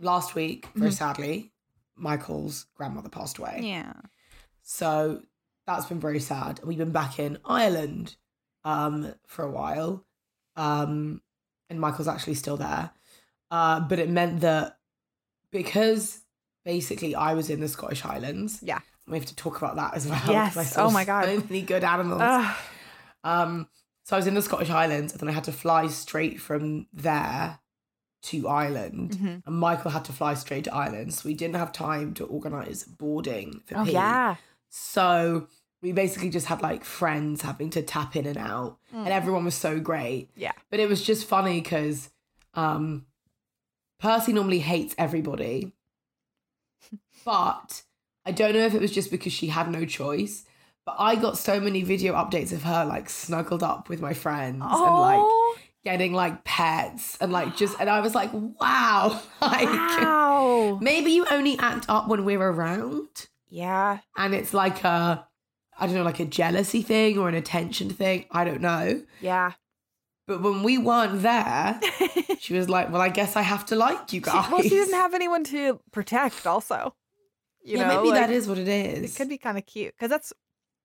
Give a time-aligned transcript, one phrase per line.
[0.00, 1.52] Last week, very sadly,
[1.94, 3.60] Michael's grandmother passed away.
[3.62, 3.92] Yeah.
[4.62, 5.20] So
[5.66, 6.60] that's been very sad.
[6.64, 8.16] We've been back in Ireland
[8.64, 10.06] um, for a while,
[10.56, 11.20] um,
[11.68, 12.90] and Michael's actually still there.
[13.50, 14.78] Uh, but it meant that
[15.50, 16.20] because
[16.64, 18.80] basically I was in the Scottish Highlands, Yeah.
[19.06, 20.22] we have to talk about that as well.
[20.28, 20.76] Yes.
[20.76, 21.24] Oh my God.
[21.26, 22.22] so many good animals.
[22.22, 22.56] Ugh.
[23.24, 23.68] Um,
[24.04, 26.86] so I was in the Scottish Highlands, and then I had to fly straight from
[26.92, 27.58] there
[28.22, 29.42] to Ireland, Mhm.
[29.46, 32.84] and Michael had to fly straight to Ireland, so we didn't have time to organise
[32.84, 33.92] boarding for Oh P.
[33.92, 34.36] yeah.
[34.68, 35.46] So
[35.82, 39.54] we basically just had like friends having to tap in and out, and everyone was
[39.54, 40.30] so great.
[40.36, 40.52] Yeah.
[40.70, 42.10] But it was just funny because
[42.54, 43.06] um,
[43.98, 45.72] Percy normally hates everybody,
[47.24, 47.82] but
[48.26, 50.44] I don't know if it was just because she had no choice.
[50.86, 54.54] But I got so many video updates of her like snuggled up with my friends
[54.62, 55.56] and like Oh.
[55.84, 60.78] Getting like pets and like just and I was like, wow, like Wow.
[60.80, 63.98] maybe you only act up when we're around Yeah.
[64.16, 65.26] and it's like a
[65.78, 68.26] I don't know, like a jealousy thing or an attention thing.
[68.30, 69.02] I don't know.
[69.22, 69.52] Yeah.
[70.26, 71.80] But when we weren't there,
[72.38, 74.68] she was like, "Well, I guess I have to like you She- guys." well, she
[74.76, 76.46] doesn't have anyone to protect.
[76.46, 76.94] Also,
[77.64, 79.14] you yeah, know, maybe like, that is what it is.
[79.14, 80.32] It could be kind of cute because that's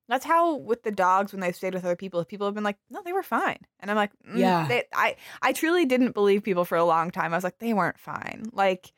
[0.07, 2.19] that's how with the dogs when they've stayed with other people.
[2.19, 4.67] If people have been like, no, they were fine, and I'm like, mm, Yeah.
[4.67, 7.33] they, I I truly didn't believe people for a long time.
[7.33, 8.45] I was like, they weren't fine.
[8.53, 8.91] Like,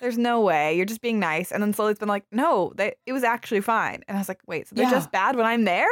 [0.00, 0.76] there's no way.
[0.76, 1.52] You're just being nice.
[1.52, 4.02] And then slowly it's been like, no, they it was actually fine.
[4.08, 4.90] And I was like, wait, so they're Yeah.
[4.90, 5.88] just bad when I'm there?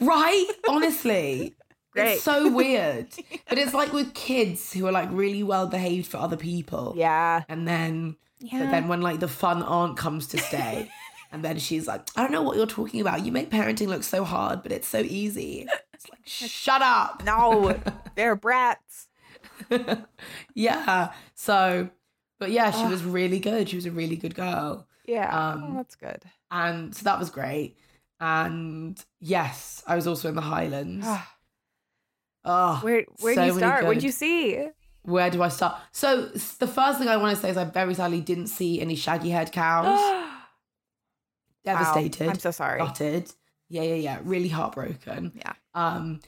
[0.00, 0.46] right?
[0.68, 1.54] Honestly.
[1.92, 2.14] Great.
[2.14, 3.08] It's so weird.
[3.48, 6.92] But it's like with kids who are like really well behaved for other people.
[6.96, 7.42] Yeah.
[7.48, 8.60] And then Yeah.
[8.60, 10.90] but then when like the fun aunt comes to stay
[11.30, 13.24] and then she's like, I don't know what you're talking about.
[13.24, 15.66] You make parenting look so hard, but it's so easy.
[15.92, 17.22] It's like, shut up.
[17.24, 17.78] no,
[18.14, 19.08] they're brats.
[20.54, 21.12] yeah.
[21.34, 21.90] So,
[22.38, 23.68] but yeah, she was really good.
[23.68, 24.86] She was a really good girl.
[25.06, 25.28] Yeah.
[25.36, 26.22] Um, oh, that's good.
[26.50, 27.76] And so that was great.
[28.20, 31.06] And yes, I was also in the Highlands.
[32.44, 33.84] Oh, Where where so do you start?
[33.84, 34.68] Where'd you see?
[35.02, 35.76] Where do I start?
[35.92, 36.22] So
[36.58, 39.30] the first thing I want to say is I very sadly didn't see any shaggy
[39.30, 40.24] haired cows.
[41.64, 42.26] Devastated.
[42.26, 42.78] Wow, I'm so sorry.
[42.78, 43.32] Gutted.
[43.68, 44.18] Yeah, yeah, yeah.
[44.22, 45.32] Really heartbroken.
[45.36, 45.52] Yeah.
[45.74, 46.20] Um,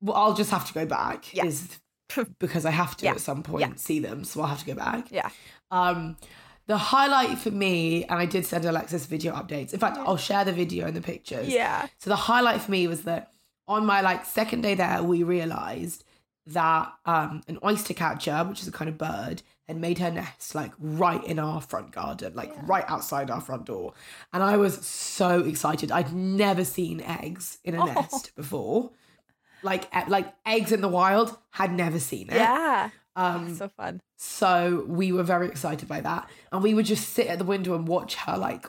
[0.00, 1.32] well, I'll just have to go back.
[1.34, 1.44] Yeah.
[1.46, 1.78] Is
[2.38, 3.12] because I have to Yeah.
[3.12, 3.74] at some point Yeah.
[3.76, 5.10] see them, so I'll have to go back.
[5.10, 5.30] Yeah.
[5.70, 6.16] Um,
[6.66, 9.72] the highlight for me, and I did send Alexis video updates.
[9.72, 11.48] In fact, I'll share the video and the pictures.
[11.48, 11.86] Yeah.
[11.98, 13.32] So the highlight for me was that
[13.68, 16.04] on my like second day there, we realized
[16.48, 20.54] that um an oyster catcher, which is a kind of bird, had made her nest
[20.54, 23.94] like right in our front garden, like right outside our front door.
[24.32, 25.90] And I was so excited.
[25.90, 27.86] I'd never seen eggs in a Oh.
[27.86, 28.90] nest before.
[29.62, 32.34] Like like eggs in the wild, had never seen it.
[32.36, 32.90] Yeah.
[33.16, 34.00] Um so fun.
[34.16, 36.28] so we were very excited by that.
[36.52, 38.36] And we would just sit at the window and watch her.
[38.36, 38.66] Like,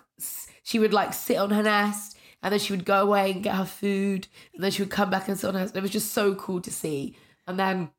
[0.63, 3.56] she would like sit on her nest and then she would go away and get
[3.56, 4.28] her food.
[4.56, 5.75] And then she would come back and sit on her nest.
[5.75, 7.16] It was just so cool to see.
[7.46, 7.91] And then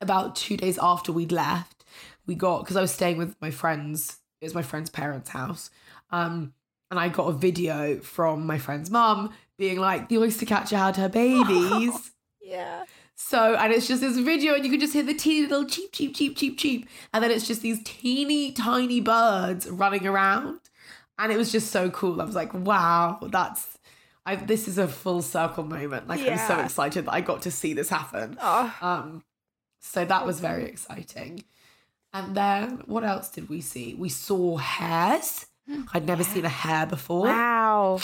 [0.00, 1.81] about two days after we'd left,
[2.26, 5.70] we got, because I was staying with my friends, it was my friend's parents' house.
[6.10, 6.54] Um,
[6.90, 10.96] and I got a video from my friend's mum being like, the oyster catcher had
[10.96, 12.10] her babies.
[12.44, 12.84] Yeah.
[13.14, 15.92] So, and it's just this video, and you can just hear the teeny little cheep,
[15.92, 16.88] cheep, cheep, cheep, cheep.
[17.14, 20.58] And then it's just these teeny tiny birds running around.
[21.18, 22.20] And it was just so cool.
[22.20, 23.78] I was like, wow, that's,
[24.26, 26.08] I, this is a full circle moment.
[26.08, 28.36] Like, I'm so excited that I got to see this happen.
[28.40, 28.74] Oh.
[28.82, 29.24] Um,
[29.80, 31.44] so that was very exciting.
[32.12, 33.94] And then what else did we see?
[33.94, 35.46] We saw hares.
[35.94, 37.26] I'd never seen a hare before.
[37.26, 38.00] Wow.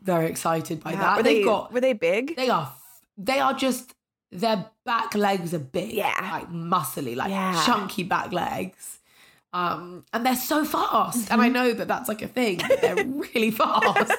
[0.00, 1.00] Very excited by Wow.
[1.00, 1.16] that.
[1.18, 2.36] Were They've they got were they big?
[2.36, 2.72] they are
[3.16, 3.94] they are just
[4.32, 6.12] their back legs are big Yeah.
[6.32, 7.62] like muscly like Yeah.
[7.66, 8.98] chunky back legs
[9.52, 11.52] um and they're so fast and i Mm-hmm.
[11.52, 14.10] know that that's like a thing but they're really fast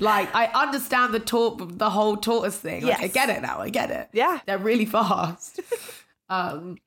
[0.00, 3.70] like i understand the tort the whole tortoise thing like, i get it now i
[3.70, 4.40] get it Yeah.
[4.46, 5.60] they're really fast
[6.28, 6.78] um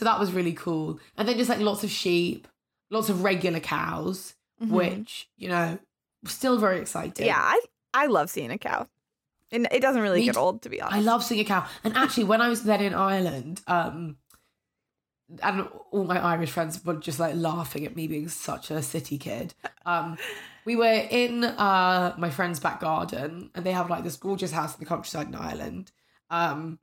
[0.00, 2.48] so that was really cool and then just like lots of sheep
[2.90, 4.70] lots of regular cows Mhm.
[4.70, 5.78] which you know
[6.24, 7.60] still very exciting Yeah, I
[7.92, 8.88] I love seeing a cow.
[9.52, 10.96] And it doesn't really Me get old to be honest.
[10.96, 11.66] I love seeing a cow.
[11.84, 14.16] And actually, when I was then in Ireland, um,
[15.42, 19.18] and all my Irish friends were just like laughing at me being such a city
[19.18, 19.54] kid.
[19.86, 20.18] Um,
[20.64, 24.74] we were in uh, my friend's back garden, and they have like this gorgeous house
[24.74, 25.92] in the countryside in Ireland.
[26.30, 26.78] Um,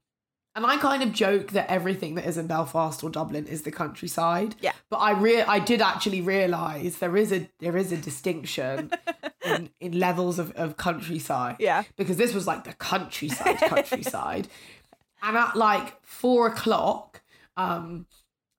[0.58, 3.72] and I kind of joke that everything that is in Belfast or Dublin is the
[3.72, 4.56] countryside.
[4.60, 4.74] Yeah.
[4.90, 8.92] But I re- I did actually realise there is a there is a distinction
[9.46, 11.84] in, in levels of, of countryside Yeah.
[11.96, 14.48] because this was like the countryside, countryside.
[15.22, 17.22] and at like four o'clock,
[17.56, 18.08] um,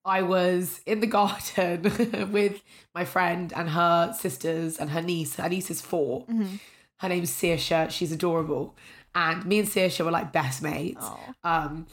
[0.05, 1.83] I was in the garden
[2.33, 2.62] with
[2.94, 5.35] my friend and her sisters and her niece.
[5.35, 6.61] Her niece is 4 Mhm.
[7.01, 7.91] Her name's Saoirse.
[7.91, 8.75] She's adorable.
[9.19, 11.05] And me and Saoirse were like best mates.
[11.43, 11.87] Um,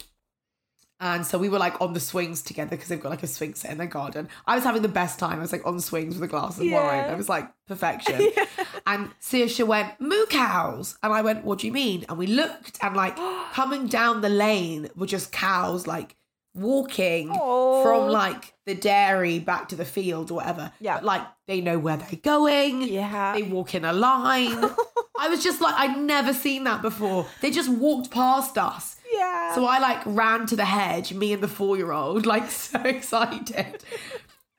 [0.99, 3.55] and so we were like on the swings together because they've got like a swing
[3.55, 4.29] set in their garden.
[4.45, 5.39] I was having the best time.
[5.39, 6.69] I was like on swings with a glass of wine.
[6.71, 7.11] Yeah.
[7.11, 8.29] I was like perfection.
[8.87, 10.99] And Saoirse went, moo cows.
[11.01, 12.05] And I went, what do you mean?
[12.07, 13.15] And we looked and like
[13.53, 16.15] coming down the lane were just cows like
[16.55, 17.83] walking Aw.
[17.83, 20.71] from like the dairy back to the field or whatever.
[20.79, 20.95] Yeah.
[20.95, 22.81] But, like they know where they're going.
[22.83, 23.33] Yeah.
[23.33, 24.71] They walk in a line.
[25.19, 27.25] I was just like, I'd never seen that before.
[27.41, 28.97] They just walked past us.
[29.13, 29.53] yeah.
[29.55, 32.79] So I like ran to the hedge, me and the four year old, like so
[32.81, 33.83] excited.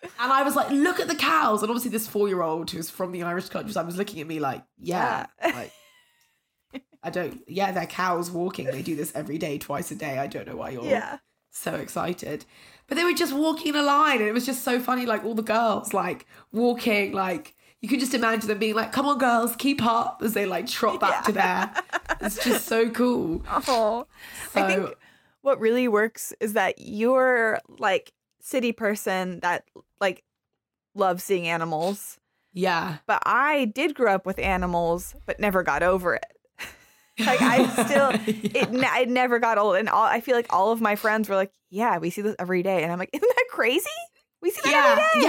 [0.02, 1.62] And I was like, look at the cows.
[1.62, 4.38] And obviously, this four year old who's from the Irish countryside was looking at me
[4.38, 5.72] like, yeah, like,
[7.02, 8.66] I don't, yeah, they're cows walking.
[8.66, 10.18] They do this every day, twice a day.
[10.18, 11.18] I don't know why you're yeah.
[11.56, 12.44] So excited.
[12.86, 15.06] But they were just walking in a line, and it was just so funny.
[15.06, 19.06] Like all the girls, like walking, like you could just imagine them being like, "Come
[19.06, 21.72] on, girls, keep up!" as they like trot back to there.
[22.20, 23.42] It's just so cool.
[23.68, 24.06] Oh.
[24.52, 24.94] So I think
[25.42, 29.64] what really works is that you're like city person that
[30.00, 30.22] like
[30.94, 32.18] loves seeing animals.
[32.52, 36.24] yeah, But I did grow up with animals, but never got over it.
[37.18, 38.10] Like I still,
[38.54, 41.28] it, ne- I never got old, and all I feel like all of my friends
[41.28, 43.88] were like, "Yeah, we see this every day," and I'm like, "Isn't that crazy?
[44.42, 45.28] We see that yeah, every day."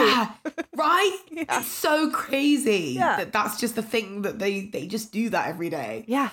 [0.55, 1.17] yeah, right.
[1.31, 1.59] Yeah.
[1.59, 3.17] It's so crazy Yeah.
[3.17, 6.03] that that's just the thing that they they just do that every day.
[6.07, 6.29] yeah,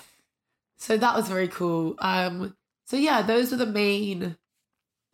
[0.77, 1.95] So that was very cool.
[1.99, 2.55] Um,
[2.85, 4.35] so yeah, those were the main,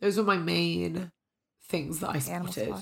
[0.00, 1.12] those were my main
[1.68, 2.74] things that I spotted.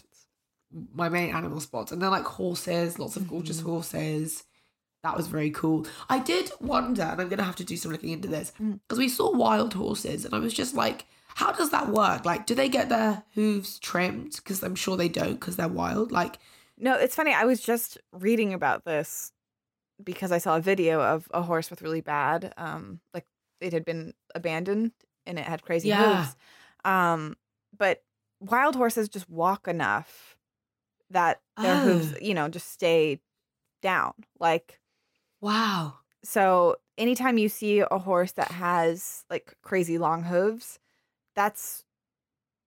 [0.95, 1.93] my main animal spots.
[1.93, 3.65] And they're like horses, lots of gorgeous Mhm.
[3.67, 4.45] horses.
[5.03, 5.87] That was very cool.
[6.09, 8.81] I did wonder, and I'm gonna have to do some looking into this, Mm.
[8.87, 11.07] because we saw wild horses, and I was just like,
[11.37, 12.25] how does that work?
[12.27, 14.37] Like, do they get their hooves trimmed?
[14.37, 16.13] Because I'm sure they don't, because they're wild.
[16.13, 16.39] Like,
[16.83, 17.35] No, it's funny.
[17.35, 19.33] I was just reading about this
[20.03, 23.27] because I saw a video of a horse with really bad, um, like
[23.61, 24.93] it had been abandoned
[25.27, 26.23] and it had crazy Yeah.
[26.25, 26.37] hooves.
[26.87, 27.37] Um,
[27.77, 28.03] but
[28.41, 30.39] wild horses just walk enough
[31.11, 32.19] that their hooves, Oh.
[32.23, 33.21] you know, just stay
[33.83, 34.15] down.
[34.39, 34.80] Like
[35.41, 36.01] wow.
[36.25, 40.79] so anytime you see a horse that has like crazy long hooves,
[41.37, 41.85] that's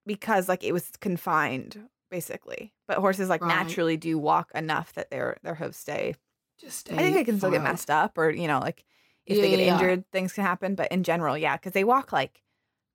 [0.07, 2.73] because like it was confined basically.
[2.87, 3.45] But horses like Right.
[3.45, 6.15] naturally do walk enough that their their hooves stay.
[6.57, 8.85] Just stay I think they can still get messed up or you know like
[9.27, 11.83] if Yeah, they get yeah, injured things can happen, but in general, yeah, cuz they
[11.85, 12.43] walk like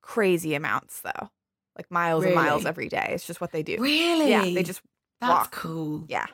[0.01, 1.31] crazy amounts though.
[1.77, 3.11] Like miles and miles every day.
[3.13, 3.77] It's just what they do.
[3.77, 4.25] Really?
[4.25, 4.81] Yeah, they just
[5.21, 5.49] That's walk.
[5.49, 6.09] cool.
[6.09, 6.27] yeah.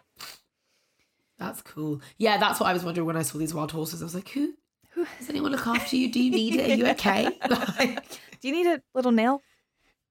[1.38, 2.02] That's cool.
[2.18, 4.02] Yeah, that's what I was wondering when I saw these wild horses.
[4.02, 4.54] I was like, who?
[4.92, 6.12] Who- Does anyone look after you?
[6.12, 6.72] Do you need it?
[6.72, 7.26] Are you okay?
[7.50, 8.10] like,
[8.42, 9.42] Do you need a little nail?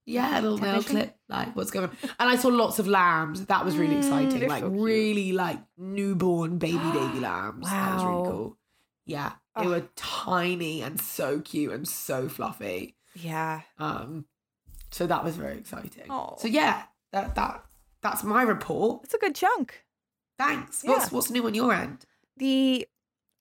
[0.07, 1.15] yeah, a little nail clip.
[1.27, 1.97] Like, what's going on?
[2.19, 3.43] And I saw lots of lambs.
[3.47, 4.47] That was really Mm, exciting.
[4.47, 7.67] Like, so really, like newborn baby, baby lambs.
[7.67, 8.29] That was really Wow.
[8.29, 8.57] cool.
[9.07, 9.69] Yeah, they Oh.
[9.69, 12.95] were tiny and so cute and so fluffy.
[13.15, 13.61] Yeah.
[13.79, 14.25] Um,
[14.91, 16.05] so that was very exciting.
[16.11, 16.35] Oh.
[16.37, 17.63] So yeah, that that
[18.01, 19.03] that's my report.
[19.05, 19.84] It's a good chunk.
[20.37, 20.83] Thanks.
[20.83, 20.91] Yeah.
[20.91, 22.05] What's what's new on your end?
[22.37, 22.87] the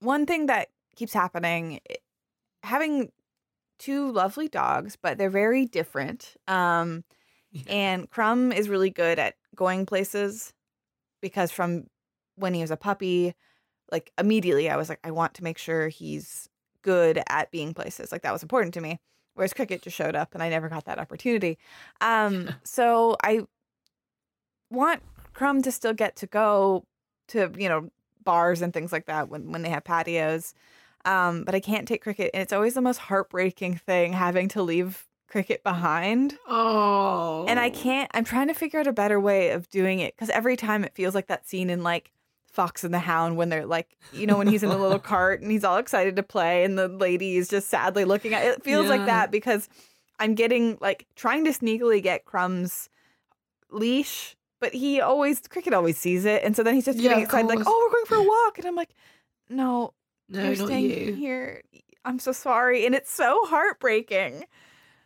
[0.00, 1.80] one thing that keeps happening
[2.62, 3.10] having
[3.78, 7.04] two lovely dogs but they're very different um
[7.68, 10.52] and crumb is really good at going places
[11.20, 11.84] because from
[12.36, 13.34] when he was a puppy
[13.90, 16.48] like immediately i was like i want to make sure he's
[16.82, 18.98] good at being places like that was important to me
[19.34, 21.58] whereas cricket just showed up and i never got that opportunity
[22.00, 23.40] um so i
[24.70, 25.02] want
[25.34, 26.84] crumb to still get to go
[27.28, 27.90] to you know
[28.24, 30.54] bars and things like that when when they have patios
[31.04, 34.62] um but i can't take cricket and it's always the most heartbreaking thing having to
[34.62, 37.44] leave cricket behind Oh.
[37.48, 40.30] and i can't i'm trying to figure out a better way of doing it because
[40.30, 42.12] every time it feels like that scene in like
[42.50, 45.42] fox and the hound when they're like you know when he's in the little cart
[45.42, 48.62] and he's all excited to play and the lady is just sadly looking at it
[48.62, 49.68] feels like that because
[50.20, 52.88] i'm getting like trying to sneakily get crumbs
[53.70, 56.42] leash but he always cricket always sees it.
[56.44, 58.58] And so then he's just Yeah, getting excited like oh we're going for a walk.
[58.58, 58.94] And i'm like
[59.50, 59.92] no
[60.28, 61.14] No, you're staying you.
[61.14, 61.62] here.
[62.06, 62.86] I'm so sorry.
[62.86, 64.44] And it's so heartbreaking.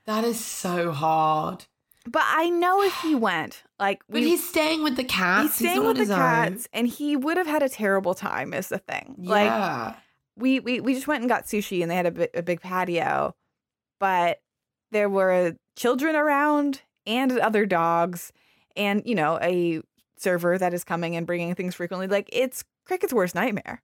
[0.07, 1.65] That is so hard.
[2.07, 5.43] but i know if he went like But we he's staying with the cats.
[5.59, 6.19] he's staying not with the his own.
[6.19, 9.07] cats and he would have had a terrible time is the thing.
[9.19, 9.95] Like
[10.37, 12.61] we, we we just went and got sushi and they had a, bi- a big
[12.61, 13.35] patio.
[13.99, 14.41] But
[14.93, 18.33] there were children around and other dogs
[18.79, 19.81] and you know a
[20.17, 23.83] server that is coming and bringing things frequently like it's cricket's worst nightmare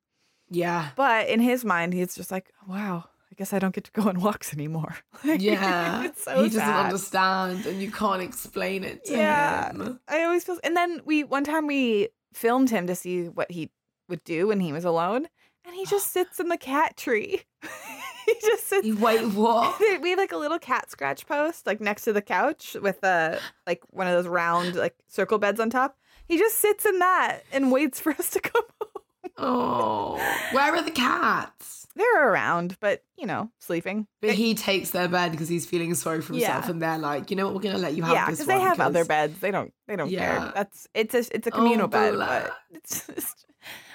[0.50, 0.90] yeah.
[0.96, 4.08] but in his mind he's just like wow I guess I don't get to go
[4.08, 4.94] on walks anymore.
[5.24, 6.12] Like, Yeah.
[6.16, 6.84] so he doesn't sad.
[6.86, 9.72] understand and you can't explain it to Yeah.
[9.72, 9.98] him.
[10.06, 13.70] I always feel, and then we one time we filmed him to see what he
[14.08, 15.26] would do when he was alone,
[15.64, 17.42] and he just sits in the cat tree.
[18.26, 18.88] he just sits.
[18.98, 19.80] Wait, what?
[20.00, 23.38] We have like a little cat scratch post like next to the couch with a
[23.66, 25.96] like one of those round like circle beds on top.
[26.26, 28.90] He just sits in that and waits for us to come home.
[29.36, 30.14] Oh,
[30.52, 31.86] where are the cats?
[31.96, 34.06] They're around, but you know, sleeping.
[34.20, 36.70] But he takes their bed because he's feeling sorry for himself, Yeah.
[36.70, 38.60] and they're like, you know what, we're gonna let you have yeah, this because they
[38.60, 39.38] have other beds.
[39.38, 39.72] They don't.
[39.86, 40.38] They don't Yeah.
[40.38, 40.52] care.
[40.54, 43.46] That's it's a it's a oh, communal Oh, bed, but it's just.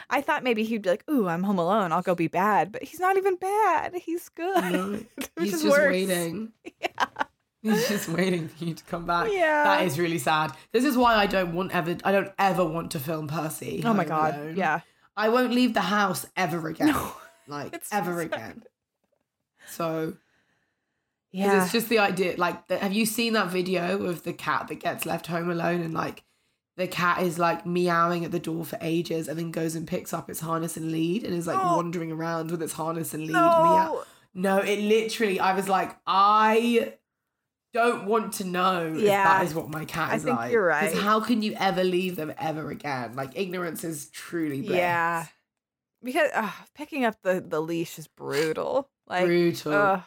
[0.09, 1.91] I thought maybe he'd be like, "Ooh, I'm home alone.
[1.91, 3.93] I'll go be bad," but he's not even bad.
[3.95, 4.71] He's good.
[4.73, 4.99] No,
[5.39, 5.91] he's just worse.
[5.91, 6.51] waiting.
[6.81, 7.05] Yeah.
[7.61, 9.27] He's just waiting for you to come back.
[9.29, 9.65] Yeah.
[9.65, 10.53] That is really sad.
[10.71, 11.97] This is why I don't want ever.
[12.05, 13.81] I don't ever want to film Percy.
[13.83, 14.35] Oh my god.
[14.35, 14.55] alone.
[14.55, 14.79] Yeah.
[15.17, 16.87] I won't leave the house ever again.
[16.93, 17.11] No.
[17.49, 18.25] like It's ever sad.
[18.33, 18.63] again.
[19.67, 20.13] So
[21.31, 21.63] Yeah.
[21.63, 22.35] it's just the idea.
[22.37, 25.93] Like, have you seen that video of the cat that gets left home alone and
[25.93, 26.23] like
[26.79, 30.13] the cat is like meowing at the door for ages and then goes and picks
[30.13, 31.75] up its harness and lead and is like No.
[31.75, 33.33] wandering around with its harness and lead.
[33.33, 34.03] Meow.
[34.33, 34.57] no.
[34.57, 35.39] No, it literally.
[35.39, 36.93] I was like, I
[37.73, 40.51] don't want to know if that is what my cat I is think like.
[40.51, 40.89] You're right.
[40.89, 43.15] Because how can you ever leave them ever again?
[43.15, 44.77] Like ignorance is truly bliss.
[44.77, 45.25] Yeah.
[46.03, 48.89] Because uh, picking up the the leash is brutal.
[49.07, 50.03] Like brutal.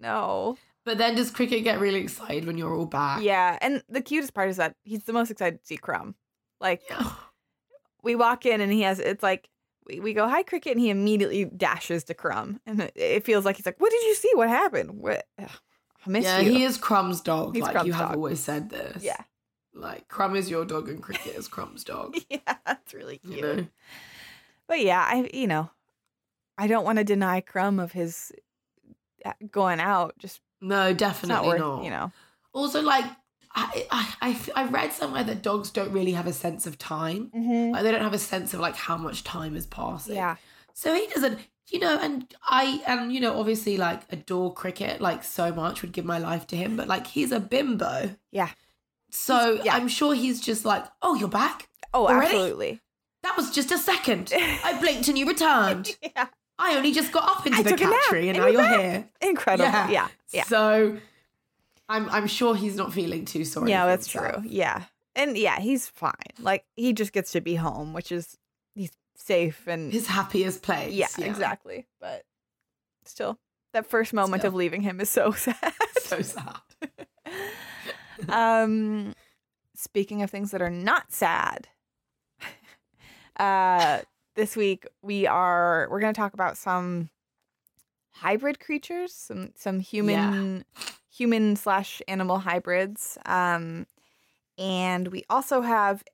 [0.00, 0.56] no.
[0.86, 3.22] But then does Cricket get really excited when you're all back?
[3.22, 6.14] Yeah, and the cutest part is that he's the most excited to see Crumb.
[6.60, 7.10] Like Yeah.
[8.02, 9.48] we walk in and he has it's like
[9.84, 13.44] we, we go hi cricket and he immediately dashes to crumb and it, it feels
[13.44, 15.50] like he's like what did you see what happened what Ugh,
[16.06, 17.54] i miss Yeah, you he is Crumb's dog.
[17.54, 18.16] He's like Crumb's you have dog.
[18.16, 19.02] always said this.
[19.02, 19.24] yeah
[19.74, 22.16] Like Crumb is your dog and Cricket is Crumb's dog.
[22.30, 23.66] yeah that's really cute you know?
[24.68, 25.70] but yeah i you know
[26.58, 28.30] i don't want to deny crumb of his
[29.24, 31.84] uh, going out just No, definitely not not.
[31.84, 32.12] you know
[32.52, 33.04] Also, like
[33.56, 34.14] I, I,
[34.54, 37.30] I, I read somewhere that dogs don't really have a sense of time.
[37.34, 37.72] Mm-hmm.
[37.72, 40.14] Like they don't have a sense of like how much time is passing.
[40.14, 40.36] yeah
[40.74, 45.24] So he doesn't, you know, and I and you know, obviously like adore cricket like
[45.24, 48.14] so much, would give my life to him, but like he's a bimbo.
[48.30, 48.50] Yeah.
[49.10, 49.74] So yeah.
[49.74, 51.68] I'm sure he's just like, oh, you're back.
[51.94, 52.26] oh Already?
[52.26, 52.80] absolutely
[53.22, 54.32] That was just a second.
[54.36, 55.96] I blinked and you returned.
[56.14, 56.26] yeah
[56.58, 59.08] I only just got up into I the cat tree and now you're here.
[59.20, 59.88] incredible Yeah.
[59.90, 60.96] yeah yeah So
[61.88, 63.70] I'm I'm sure he's not feeling too sorry.
[63.70, 64.42] yeah that's himself.
[64.42, 64.84] true yeah
[65.14, 68.36] and yeah he's fine like he just gets to be home which is
[68.74, 70.92] he's safe and His happiest place.
[70.92, 72.24] yeah, exactly but
[73.04, 73.38] still
[73.72, 74.48] that first moment Still.
[74.48, 76.56] of leaving him is so sad So sad.
[78.28, 79.14] um
[79.74, 81.68] speaking of things that are not sad
[83.38, 84.00] uh
[84.36, 87.08] this week we are we're going to talk about some
[88.12, 90.64] hybrid creatures some some human
[91.10, 93.86] human slash animal hybrids um
[94.58, 96.04] and we also have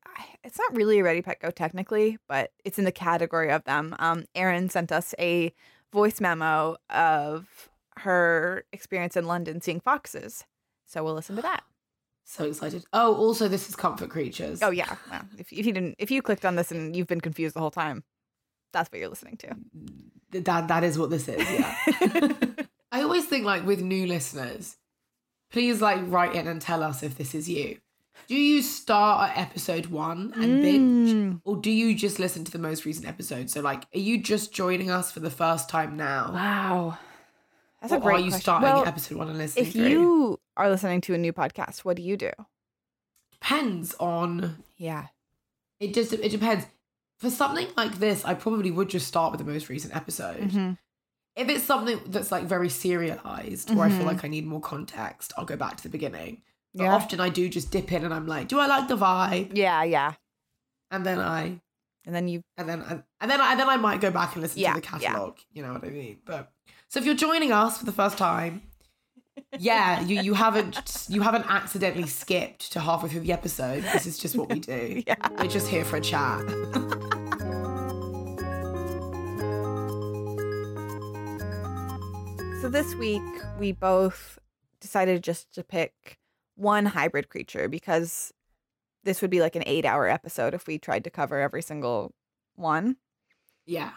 [0.45, 3.95] it's not really a ready pet go technically but it's in the category of them
[3.99, 5.53] um erin sent us a
[5.93, 10.45] voice memo of her experience in london seeing foxes
[10.87, 11.65] so we'll listen to that
[12.25, 12.85] So excited.
[12.93, 14.63] Oh, also this is comfort creatures.
[14.63, 14.95] Oh yeah.
[15.11, 17.61] Well, if, if you didn't, if you clicked on this and you've been confused the
[17.61, 18.05] whole time,
[18.73, 19.55] that's what you're listening to.
[20.41, 21.77] That that is what this is, yeah.
[22.93, 24.77] I always think like with new listeners,
[25.51, 27.79] please like write in and tell us if this is you.
[28.29, 31.11] Do you start at episode one and binge?
[31.11, 31.41] Mm.
[31.45, 33.51] Or do you just listen to the most recent episode?
[33.51, 36.31] So like are you just joining us for the first time now?
[36.33, 36.99] Wow,
[37.81, 38.41] that's or a great are you question.
[38.41, 39.89] starting well, at episode one and listening if through?
[39.89, 42.31] you are listening to a new podcast, what do you do?
[43.33, 45.07] depends on Yeah.
[45.81, 46.65] it just it depends.
[47.23, 50.41] For something like this, I probably would just start with the most recent episode.
[50.51, 50.77] Mhm.
[51.37, 54.07] If it's something that's like very serialized or I feel Mhm.
[54.07, 56.43] like I need more context, I'll go back to the beginning.
[56.75, 56.95] But Yeah.
[56.95, 59.57] often I do just dip in and I'm like, do I like the vibe?
[59.57, 59.85] Yeah.
[59.85, 60.15] Yeah.
[60.91, 61.61] And then I
[62.05, 62.43] And then you.
[62.59, 64.75] and then I, and then I, and then I might go back and listen Yeah,
[64.75, 65.11] to the yeah.
[65.13, 65.39] catalog.
[65.53, 66.19] You know what I mean?
[66.27, 66.51] But
[66.89, 68.63] so if you're joining us for the first time,
[69.59, 73.85] yeah, you you haven't you haven't accidentally skipped to halfway through the episode.
[73.85, 75.03] This is just what we do.
[75.07, 75.15] Yeah.
[75.39, 76.43] We're just here for a chat.
[82.63, 83.25] So this week
[83.59, 84.39] we both
[84.81, 86.21] decided just to pick
[86.55, 88.33] one hybrid creature because
[89.03, 92.15] this would be like an eight-hour episode if we tried to cover every single
[92.55, 92.99] one.
[93.67, 93.91] Yeah.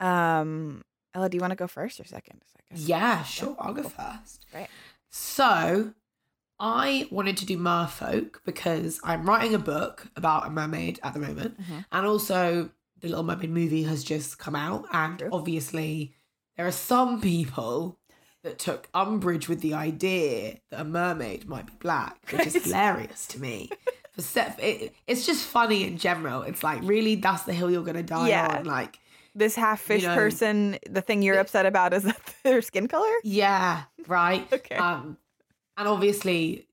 [0.00, 0.82] Um,
[1.14, 2.42] Ella, do you want to go first or second?
[2.44, 2.88] Second.
[2.88, 3.54] Yeah, sure.
[3.60, 4.46] I'll go first.
[4.52, 4.68] Right.
[5.08, 5.94] So,
[6.58, 11.20] I wanted to do merfolk because I'm writing a book about a mermaid at the
[11.20, 11.56] moment.
[11.60, 11.84] Mhm.
[11.92, 14.86] And also, the Little Mermaid movie has just come out.
[14.92, 15.28] And True.
[15.30, 16.16] obviously,
[16.56, 17.98] there are some people
[18.42, 23.26] that took umbrage with the idea that a mermaid might be black, which is hilarious
[23.28, 23.70] to me.
[24.12, 26.42] For set, it, it's just funny in general.
[26.42, 28.58] It's like really that's the hill you're gonna die Yeah.
[28.58, 28.64] on.
[28.64, 28.98] Like
[29.34, 33.12] This half fish know, person, the thing you're upset about is that their skin color?
[33.22, 34.46] yeah, right.
[34.52, 34.74] Okay.
[34.76, 35.16] Um,
[35.78, 36.66] and obviously,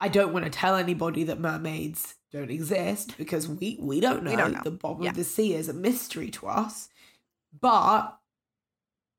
[0.00, 4.30] I don't want to tell anybody that mermaids don't exist because we we don't know.
[4.30, 4.60] We don't know.
[4.64, 5.10] The bottom Yeah.
[5.10, 6.88] of the sea is a mystery to us.
[7.60, 8.17] But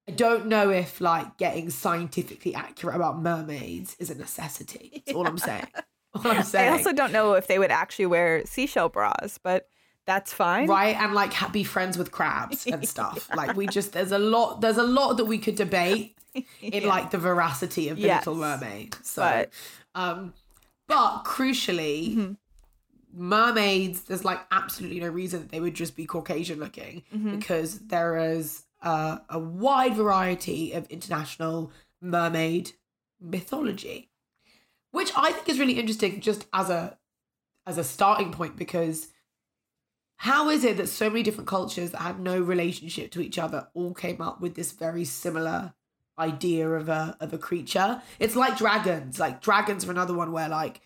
[0.09, 5.03] I don't know if like getting scientifically accurate about mermaids is a necessity.
[5.05, 5.67] That's all I'm saying.
[6.15, 9.67] All I'm I also don't know if they would actually wear seashell bras, but
[10.07, 10.67] that's fine.
[10.67, 14.59] right and like be friends with crabs and stuff like we just there's a lot
[14.59, 16.43] there's a lot that we could debate in
[16.81, 16.87] Yeah.
[16.87, 18.25] like the veracity of the Yes.
[18.25, 19.51] little mermaid so But-
[19.93, 20.33] um
[20.87, 22.37] but crucially Mhm.
[23.13, 27.37] mermaids there's like absolutely no reason that they would just be caucasian looking Mhm.
[27.39, 31.71] because there is uh, a wide variety of international
[32.01, 32.71] mermaid
[33.19, 34.09] mythology
[34.91, 36.97] which i think is really interesting just as a
[37.65, 39.09] as a starting point because
[40.17, 43.67] how is it that so many different cultures that had no relationship to each other
[43.73, 45.73] all came up with this very similar
[46.17, 48.01] idea of a of a creature?
[48.19, 49.17] It's like dragons.
[49.17, 50.81] Like dragons are another one where like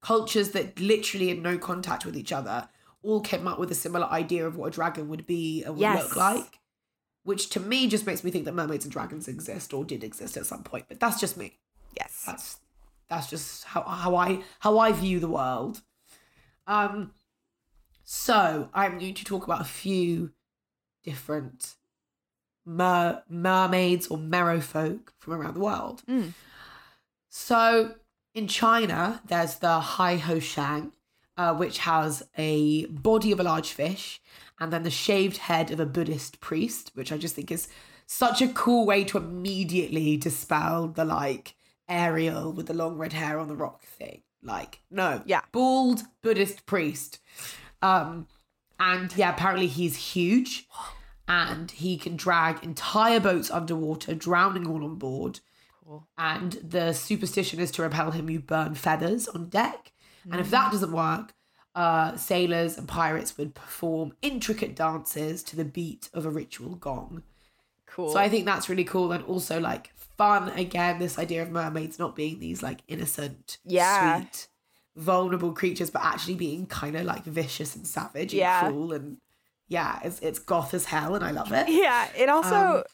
[0.00, 2.68] cultures that literally had no contact with each other
[3.04, 5.80] all came up with a similar idea of what a dragon would be and would
[5.80, 6.02] Yes.
[6.02, 6.58] look like
[7.24, 10.36] which to me just makes me think that mermaids and dragons exist or did exist
[10.36, 11.58] at some point but that's just me
[11.98, 12.22] Yes.
[12.26, 12.58] that's
[13.08, 15.82] that's just how how I how I view the world.
[16.66, 17.12] Um
[18.04, 20.32] so I'm going to talk about a few
[21.04, 21.74] different
[22.64, 26.02] mer- mermaids or merrow folk from around the world.
[26.08, 26.32] Mm.
[27.28, 27.94] So
[28.34, 30.92] in China, there's the Hai Ho Shang,
[31.36, 34.20] uh, which has a body of a large fish
[34.62, 37.66] and then the shaved head of a Buddhist priest, which I just think is
[38.06, 41.56] such a cool way to immediately dispel the like
[41.88, 44.22] Ariel with the long red hair on the rock thing.
[44.40, 45.20] Like, no.
[45.26, 45.40] Yeah.
[45.50, 47.18] Bald Buddhist priest.
[47.82, 48.28] Um,
[48.78, 50.68] and yeah, apparently he's huge
[51.26, 55.40] and he can drag entire boats underwater, drowning all on board.
[55.84, 56.06] Cool.
[56.16, 59.90] And the superstition is to repel him, you burn feathers on deck.
[60.30, 61.34] And if that doesn't work,
[61.74, 67.22] uh, sailors and pirates would perform intricate dances to the beat of a ritual gong.
[67.86, 68.10] Cool.
[68.10, 70.98] So I think that's really cool and also like fun again.
[70.98, 74.20] This idea of mermaids not being these like innocent, Yeah.
[74.20, 74.48] sweet,
[74.96, 78.68] vulnerable creatures, but actually being kind of like vicious and savage and Yeah.
[78.68, 79.18] cruel and
[79.68, 81.68] yeah, it's it's goth as hell and I love it.
[81.70, 82.84] Yeah, it also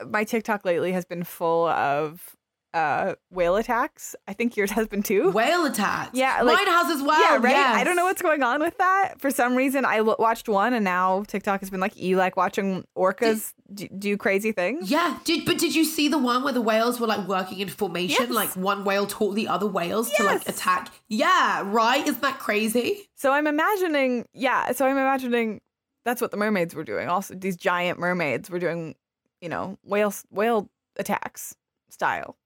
[0.00, 2.36] Um, my TikTok lately has been full of
[2.74, 4.14] uh whale attacks.
[4.26, 5.30] I think yours has been too.
[5.30, 6.10] Whale attacks.
[6.12, 7.18] Yeah, like- mine has as well.
[7.20, 7.56] yeah, right.
[7.56, 9.14] I don't know what's going on with that.
[9.20, 12.36] For some reason, I w- watched one, and now TikTok has been like, "You like
[12.36, 16.52] watching orcas do, do crazy things?" Yeah, did but did you see the one where
[16.52, 18.26] the whales were like working in formation?
[18.26, 18.30] Yes.
[18.30, 20.90] Like one whale taught the other whales to like attack.
[21.08, 22.06] Yeah, right?
[22.06, 23.08] Isn't that crazy?
[23.14, 24.72] So I'm imagining, yeah.
[24.72, 25.60] So I'm imagining
[26.04, 27.08] that's what the mermaids were doing.
[27.08, 28.94] Also, these giant mermaids were doing,
[29.40, 31.54] you know, whale whale attacks
[31.88, 32.36] style.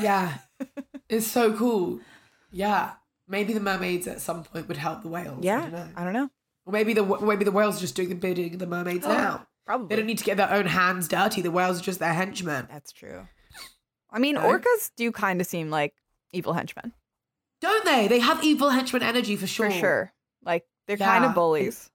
[0.00, 0.38] Yeah.
[1.08, 2.00] it's so cool.
[2.50, 2.92] Yeah.
[3.28, 5.38] Maybe the mermaids at some point would help the whales.
[5.38, 5.88] I yeah, don't know.
[5.96, 6.30] I don't know.
[6.64, 9.46] Or maybe the maybe the whales are just doing the bidding of the mermaids now.
[9.66, 11.42] Probably They don't need to get their own hands dirty.
[11.42, 12.68] The whales are just their henchmen.
[12.70, 13.26] That's true.
[14.10, 14.42] I mean, No?
[14.42, 15.94] orcas do kind of seem like
[16.32, 16.92] evil henchmen
[17.60, 18.06] Don't they?
[18.06, 19.70] They have evil henchman energy for sure.
[19.70, 20.12] for sure.
[20.44, 21.90] Like they're kind of bullies.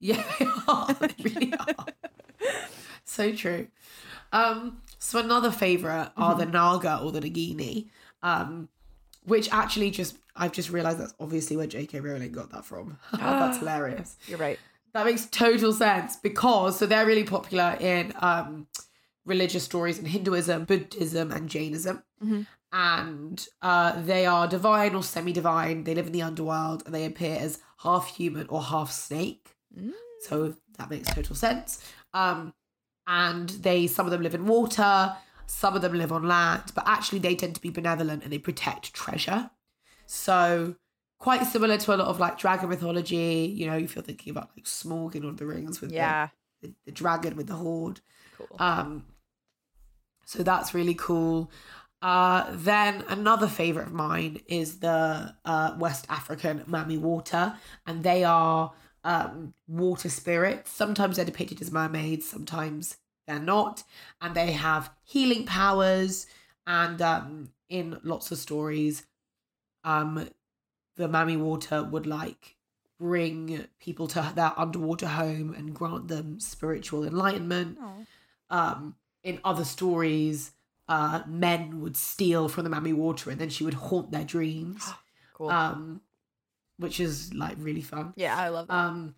[0.00, 0.94] Yeah, they are.
[1.00, 1.76] They really are.
[3.04, 3.68] so true.
[4.32, 6.40] Um, so another favorite are Mm-hmm.
[6.40, 7.88] the Naga or the Nagini,
[8.22, 8.68] um,
[9.24, 12.00] which actually just I've just realized that's obviously where J.K.
[12.00, 12.98] Rowling got that from.
[13.12, 14.16] that's hilarious.
[14.26, 14.58] You're right.
[14.92, 18.66] That makes total sense because so they're really popular in um,
[19.24, 22.02] religious stories in Hinduism, Buddhism, and Jainism.
[22.24, 22.46] Mhm.
[22.72, 25.84] And uh, they are divine or semi divine.
[25.84, 29.56] They live in the underworld and they appear as half human or half snake.
[29.78, 29.92] Mm.
[30.22, 31.78] So that makes total sense.
[32.12, 32.52] Um,
[33.06, 35.14] and they, some of them live in water,
[35.46, 38.38] some of them live on land, but actually they tend to be benevolent and they
[38.38, 39.50] protect treasure.
[40.06, 40.74] So
[41.18, 43.52] quite similar to a lot of like dragon mythology.
[43.56, 45.96] You know, if you're thinking about like Smaug in Lord of the Rings with the-
[45.96, 46.28] Yeah.
[46.62, 48.00] the, the dragon with the hoard.
[48.36, 48.56] Cool.
[48.58, 49.04] Um,
[50.24, 51.50] so that's really cool.
[52.02, 58.22] Uh, then another favorite of mine is the uh, West African Mami Wata, and they
[58.24, 58.72] are
[59.06, 60.70] um, water spirits.
[60.72, 63.84] Sometimes they're depicted as mermaids, sometimes they're not,
[64.20, 66.26] and they have healing powers.
[66.66, 69.06] And um, in lots of stories,
[69.84, 70.28] um,
[70.96, 72.56] the Mami Wata would like
[72.98, 77.78] bring people to their underwater home and grant them spiritual enlightenment.
[77.80, 78.06] Oh.
[78.50, 80.52] um, in other stories,
[80.88, 84.88] uh, men would steal from the Mami Wata and then she would haunt their dreams,
[85.34, 85.50] Cool.
[85.50, 86.00] um,
[86.78, 88.12] which is like really fun.
[88.16, 88.74] yeah, I love that.
[88.74, 89.14] Um,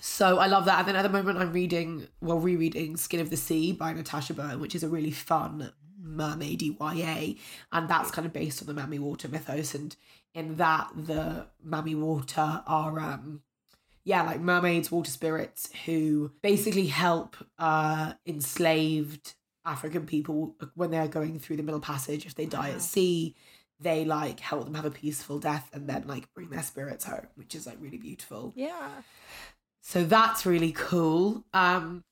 [0.00, 0.80] so I love that.
[0.80, 4.34] And then at the moment, I'm reading, well, rereading Skin of the Sea by Natasha
[4.34, 7.34] Bowen, which is a really fun mermaid YA.
[7.72, 9.74] And that's kind of based on the Mami Wata mythos.
[9.74, 9.96] And
[10.34, 13.40] in that, the Mami Wata are, um,
[14.04, 21.38] yeah, like mermaids, water spirits who basically help uh, enslaved African people when they're going
[21.38, 22.26] through the Middle Passage.
[22.26, 22.74] If they die Wow.
[22.74, 23.34] at sea,
[23.80, 27.26] they like help them have a peaceful death and then like bring their spirits home,
[27.34, 28.52] which is like really beautiful.
[28.56, 29.02] yeah.
[29.82, 31.44] So that's really cool.
[31.52, 32.04] Um,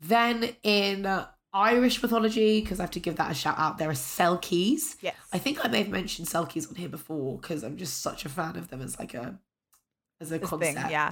[0.00, 3.90] then in uh, Irish mythology, because I have to give that a shout out, there
[3.90, 4.96] are Selkies.
[5.02, 5.16] Yes.
[5.32, 8.30] I think I may have mentioned Selkies on here before because I'm just such a
[8.30, 9.38] fan of them as like a
[10.20, 10.74] as a This concept.
[10.78, 11.10] thing, yeah.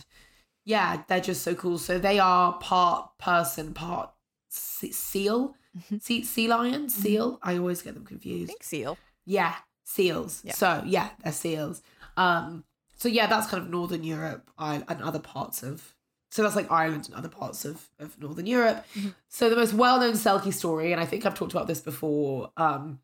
[0.65, 1.77] yeah, they're just so cool.
[1.77, 4.11] So they are part person, part
[4.49, 6.03] seal, Mhm.
[6.03, 7.39] sea, sea lion, seal.
[7.43, 8.49] I always get them I confused.
[8.49, 8.97] think seal.
[9.27, 9.55] Yeah,
[9.95, 10.43] seals.
[10.45, 10.55] Yeah.
[10.55, 11.83] So yeah, they're seals.
[12.17, 12.65] Um,
[12.97, 15.95] so yeah, that's kind of Northern Europe I- and other parts of.
[16.31, 18.87] So that's like Ireland and other parts of, of Northern Europe.
[18.95, 19.15] Mhm.
[19.29, 23.01] So the most well-known Selkie story, and I think I've talked about this before, um,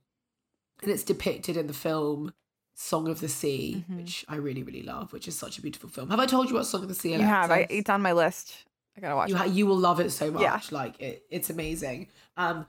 [0.83, 2.33] and it's depicted in the film
[2.75, 3.97] Song of the Sea, Mhm.
[3.97, 6.11] which I really really love, which is such a beautiful film.
[6.11, 7.15] Have I told you about Song of the Sea?
[7.15, 7.51] You have.
[7.51, 8.53] I, it's on my list.
[8.97, 10.43] I gotta watch you ha- you will love it so much.
[10.43, 10.61] Yeah.
[10.71, 12.09] Like it, it's amazing.
[12.37, 12.67] Um,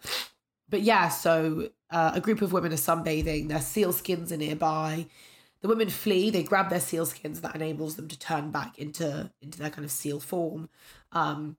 [0.69, 3.47] but yeah, so uh, a group of women are sunbathing.
[3.47, 5.07] Their seal skins are nearby.
[5.61, 6.29] The women flee.
[6.29, 7.41] They grab their seal skins.
[7.41, 10.69] That enables them to turn back into into their kind of seal form.
[11.11, 11.57] Um,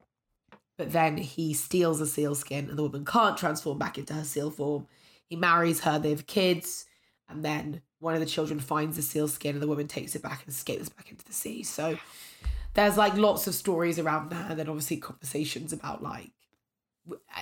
[0.76, 4.24] but then he steals a seal skin, and the woman can't transform back into her
[4.24, 4.86] seal form.
[5.26, 5.98] He marries her.
[5.98, 6.86] They have kids,
[7.28, 10.22] and then one of the children finds the seal skin, and the woman takes it
[10.22, 11.64] back and escapes back into the sea.
[11.64, 11.98] So
[12.74, 16.30] there's like lots of stories around that and then obviously conversations about like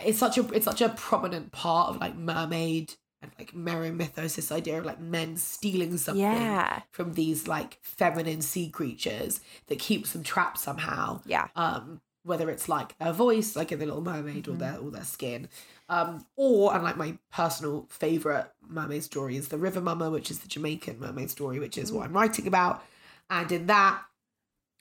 [0.04, 4.36] it's such a it's such a prominent part of like mermaid and like merrow mythos
[4.36, 6.82] this idea of like men stealing something Yeah.
[6.92, 11.48] from these like feminine sea creatures that keeps them trapped somehow Yeah.
[11.56, 14.58] um whether it's like their voice like in the little mermaid or Mhm.
[14.58, 15.48] their or their skin
[15.88, 20.40] um or and like my personal favorite mermaid story is the River Mumma which is
[20.40, 22.82] the jamaican mermaid story which is what i'm writing about
[23.30, 24.02] and in that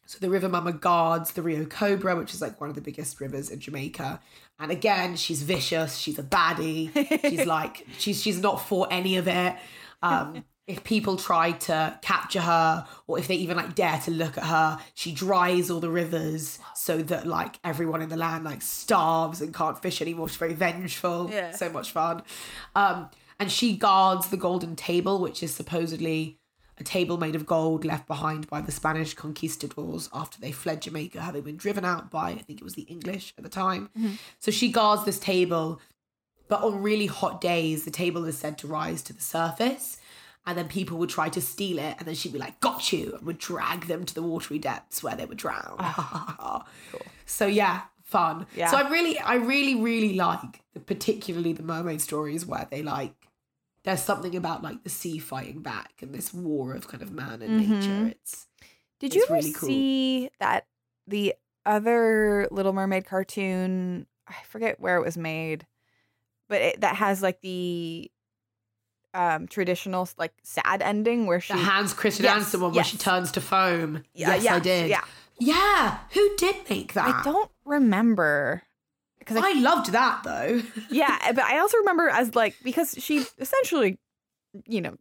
[0.05, 3.19] so the River Mumma guards the Rio Cobre which is like one of the biggest
[3.19, 4.19] rivers in jamaica.
[4.59, 6.91] And again she's vicious she's a baddie
[7.29, 9.55] she's like she's she's not for any of it.
[10.01, 14.35] Um if people try to capture her or if they even like dare to look
[14.37, 18.61] at her she dries all the rivers so that like everyone in the land like
[18.63, 20.27] starves and can't fish anymore.
[20.27, 21.29] She's very vengeful.
[21.31, 21.51] Yeah.
[21.51, 22.21] so much fun.
[22.75, 26.39] Um and she guards the golden table which is supposedly
[26.77, 31.21] a table made of gold left behind by the Spanish conquistadors after they fled Jamaica,
[31.21, 33.89] having been driven out by, I think it was the English at the time.
[33.97, 34.13] Mm-hmm.
[34.39, 35.79] So she guards this table,
[36.47, 39.97] but on really hot days, the table is said to rise to the surface.
[40.47, 43.13] And then people would try to steal it, and then she'd be like, Got you,
[43.15, 45.75] and would drag them to the watery depths where they would drown.
[45.79, 46.67] Ah,
[47.25, 48.45] so, yeah, fun.
[48.55, 48.69] Yeah.
[48.69, 53.24] So, I really, I really, really like, the, particularly the mermaid stories where they like,
[53.85, 57.41] there's something about like the sea fighting back and this war of kind of man
[57.41, 57.79] and Mhm.
[57.79, 58.07] nature.
[58.07, 58.47] It's
[58.99, 59.67] Did you ever really cool.
[59.69, 60.67] see that
[61.07, 64.07] the other Little Mermaid cartoon?
[64.27, 65.65] I forget where it was made,
[66.49, 68.11] but it, that has like the
[69.13, 72.97] um traditional like sad ending where she the Hans Christian Yes, Andersen one where she
[72.97, 74.03] turns to foam.
[74.13, 74.89] Yeah, yes, I did.
[74.89, 75.05] Yeah,
[75.39, 77.07] Yeah, who did make that?
[77.07, 78.63] I don't remember
[79.25, 80.61] because I loved that though.
[80.89, 83.97] yeah, but I also remember as like because she essentially,
[84.67, 84.95] you know,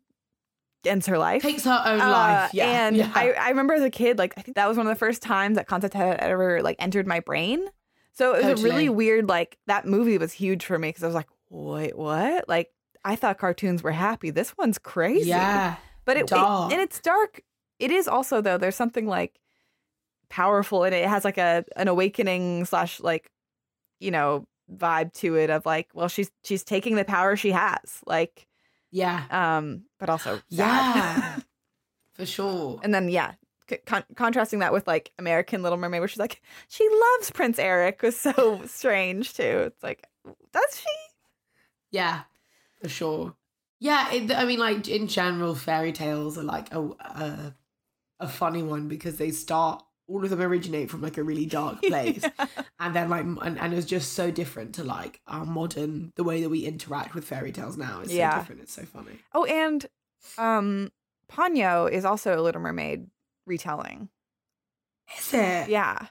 [0.86, 1.42] ends her life.
[1.42, 2.50] Takes her own Uh, life.
[2.54, 2.86] Yeah.
[2.86, 3.12] and yeah.
[3.14, 5.22] I, I remember as a kid, like I think that was one of the first
[5.22, 7.66] times that concept had ever like entered my brain.
[8.12, 9.28] So it was a really weird.
[9.28, 12.48] Like that movie was huge for me because I was like, wait, what?
[12.48, 12.70] Like
[13.04, 14.30] I thought cartoons were happy.
[14.30, 15.28] This one's crazy.
[15.30, 15.76] yeah.
[16.04, 17.42] but it, it and it's dark.
[17.78, 18.56] It is also though.
[18.56, 19.38] There's something like
[20.30, 23.30] powerful and it has like a an awakening slash like
[24.00, 28.00] you know vibe to it of like well she's she's taking the power she has
[28.06, 28.46] like
[28.90, 29.24] Yeah.
[29.30, 30.40] um but also.
[30.48, 31.38] Yeah.
[32.14, 32.78] For sure.
[32.82, 33.32] and then yeah
[33.86, 38.02] con- contrasting that with like American Little Mermaid where she's like she loves Prince Eric
[38.02, 40.06] was so strange too it's like
[40.52, 40.86] does she
[41.90, 42.22] Yeah.
[42.80, 43.34] For sure.
[43.80, 47.54] Yeah, it, I mean, like in general, fairy tales are like a, a
[48.20, 49.82] a funny one because they start.
[50.06, 52.22] All of them originate from like a really dark place,
[52.78, 56.42] and then like and, and it's just so different to like our modern the way
[56.42, 58.32] that we interact with fairy tales now is Yeah.
[58.34, 58.60] so different.
[58.62, 59.18] It's so funny.
[59.34, 59.86] oh and
[60.38, 60.90] um
[61.32, 63.06] Ponyo is also a Little Mermaid
[63.46, 64.10] retelling
[65.18, 65.68] Is it?
[65.70, 66.06] yeah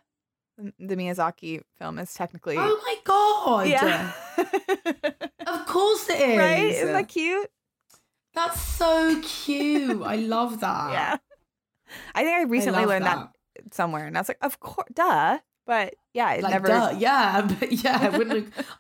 [0.58, 2.56] The, the Miyazaki film is technically.
[2.58, 3.68] Oh my god!
[3.68, 4.12] yeah.
[5.46, 6.38] Of course it is.
[6.40, 6.64] right?
[6.66, 7.48] Isn't that cute?
[8.34, 10.02] That's so cute.
[10.02, 10.92] I love that.
[10.92, 11.18] yeah.
[12.16, 13.30] I think I recently love learned that.
[13.72, 15.40] Somewhere, and I was like, of course, duh.
[15.66, 16.68] But yeah, it Like, never.
[16.68, 18.18] duh, yeah, but yeah,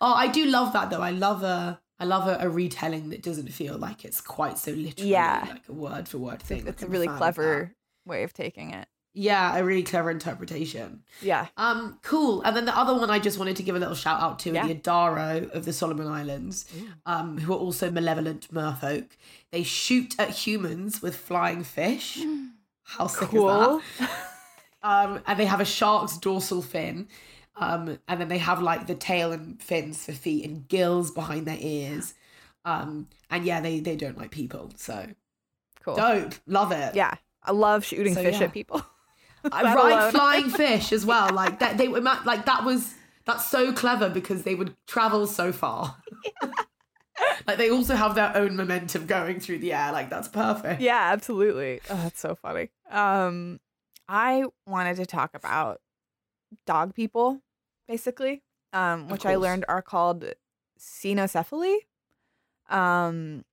[0.01, 1.01] oh, I do love that though.
[1.01, 4.71] I love a, I love a, a retelling that doesn't feel like it's quite so
[4.71, 5.45] literally Yeah.
[5.49, 6.67] like a word for word thing.
[6.67, 8.87] It's a really fan of clever way of taking it.
[9.15, 11.03] Yeah, a really clever interpretation.
[11.21, 11.45] Yeah.
[11.55, 12.41] Um, cool.
[12.41, 14.51] And then the other one I just wanted to give a little shout out to
[14.51, 14.65] Yeah.
[14.65, 16.65] are the Adaro of the Solomon Islands,
[17.05, 19.11] um, who are also malevolent merfolk.
[19.51, 22.19] They shoot at humans with flying fish.
[22.83, 23.81] How sick is that?
[24.83, 27.07] Um, and they have a shark's dorsal fin.
[27.55, 31.45] Um, and then they have like the tail and fins for feet and gills behind
[31.45, 32.13] their ears.
[32.65, 34.71] Um, and yeah, they they don't like people.
[34.75, 35.07] So
[35.83, 35.95] Cool.
[35.95, 36.95] dope, love it.
[36.95, 37.13] Yeah.
[37.43, 38.45] I love shooting So, fish yeah.
[38.45, 38.81] at people.
[39.51, 41.29] I ride flying fish as well.
[41.33, 42.93] Like that, they were like that was
[43.25, 45.97] that's so clever because they would travel so far.
[47.47, 49.91] like they also have their own momentum going through the air.
[49.91, 50.81] Like that's perfect.
[50.81, 51.81] yeah, absolutely.
[51.89, 52.69] Oh, that's so funny.
[52.89, 53.59] Um,
[54.07, 55.81] I wanted to talk about
[56.65, 57.41] dog people,
[57.87, 60.25] basically, um, which I learned are called
[60.79, 61.77] cynocephaly.
[62.69, 63.43] Um,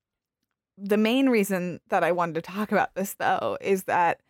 [0.76, 4.20] the main reason that I wanted to talk about this, though, is that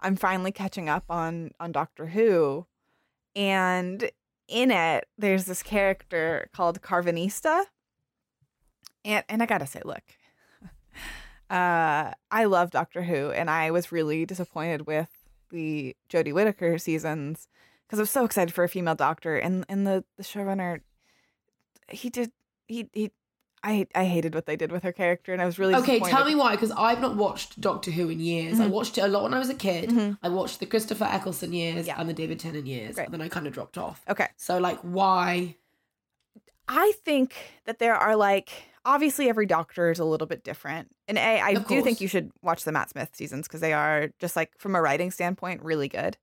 [0.00, 2.66] I'm finally catching up on on Doctor Who,
[3.34, 4.10] and
[4.48, 7.64] in it, there's this character called Karvanista,
[9.04, 10.02] and and I gotta say, look,
[11.50, 17.48] uh, I love Doctor Who, and I was really disappointed with the Jodie Whittaker seasons
[17.86, 20.80] because I was so excited for a female Doctor, and and the the showrunner,
[21.90, 22.32] he did
[22.66, 23.10] he he.
[23.64, 26.24] I, I hated what they did with her character, and I was really Okay, tell
[26.24, 28.60] me why, because I've not watched Doctor Who in years.
[28.60, 28.70] I Mhm.
[28.70, 29.90] watched it a lot when I was a kid.
[29.90, 30.18] Mhm.
[30.22, 31.98] I watched the Christopher Eccleston years Yeah.
[31.98, 33.06] and the David Tennant years, Great.
[33.06, 34.04] and then I kind of dropped off.
[34.08, 35.56] Okay, So, like, why?
[36.68, 38.50] I think that there are like
[38.86, 42.30] obviously every doctor is a little bit different, and a I do think you should
[42.40, 45.88] watch the Matt Smith seasons because they are just like from a writing standpoint really
[45.88, 46.16] good.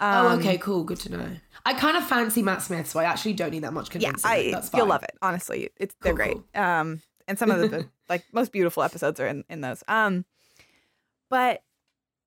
[0.00, 1.28] oh, Um, okay, cool, good to know.
[1.66, 4.12] I kind of fancy Matt Smith, so I actually don't need that much Yeah.
[4.24, 5.12] I That's you'll love it.
[5.20, 6.32] Honestly, it's they're great.
[6.54, 6.62] cool.
[6.62, 9.82] Um, and some of the, the like most beautiful episodes are in in those.
[9.88, 10.24] Um,
[11.30, 11.62] but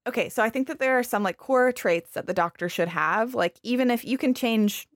[0.07, 2.87] okay, so I think that there are some like core traits that the doctor should
[2.89, 3.33] have.
[3.35, 4.87] Like even if you can change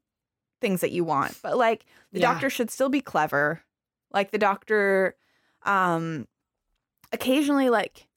[0.60, 2.32] things that you want, but like the Yeah.
[2.34, 3.62] doctor should still be clever.
[4.14, 5.16] Like the doctor,
[5.64, 6.28] um,
[7.14, 8.08] occasionally like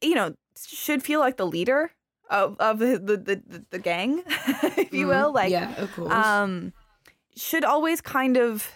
[0.00, 1.90] you know should feel like the leader
[2.28, 5.08] of of the the the, the gang, if you Mhm.
[5.08, 5.32] will.
[5.32, 6.12] Like yeah, of course.
[6.12, 6.72] um
[7.36, 8.68] should always kind of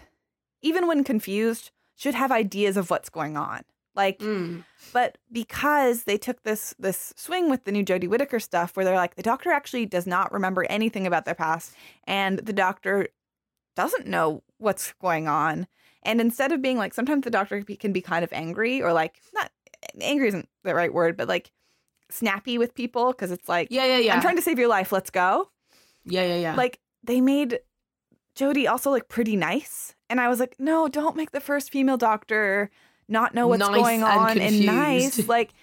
[0.63, 3.63] even when confused should have ideas of what's going on
[3.95, 4.65] like Mm.
[4.93, 8.95] but because they took this this swing with the new Jodie Whittaker stuff where they're
[8.97, 11.75] like the doctor actually does not remember anything about their past
[12.07, 13.09] and the doctor
[13.77, 15.67] doesn't know what's going on
[16.05, 19.21] and instead of being like sometimes the doctor can be kind of angry or like
[19.35, 19.51] not
[20.01, 21.51] angry isn't the right word but like
[22.11, 24.15] snappy with people because it's like Yeah, yeah, yeah.
[24.15, 25.51] I'm trying to save your life let's go
[26.05, 26.55] yeah, yeah, yeah.
[26.55, 27.61] like they made
[28.37, 31.97] Jodie also like pretty nice, and I was like, no, don't make the first female
[31.97, 32.69] doctor
[33.09, 35.29] not know what's Nice going and on and nice.
[35.29, 35.55] Like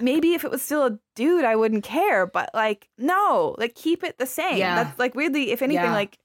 [0.00, 4.02] maybe if it was still a dude, I wouldn't care, but like no, like keep
[4.02, 4.58] it the same.
[4.58, 4.82] Yeah.
[4.82, 5.92] That's like weirdly, if anything, Yeah.
[5.92, 6.18] like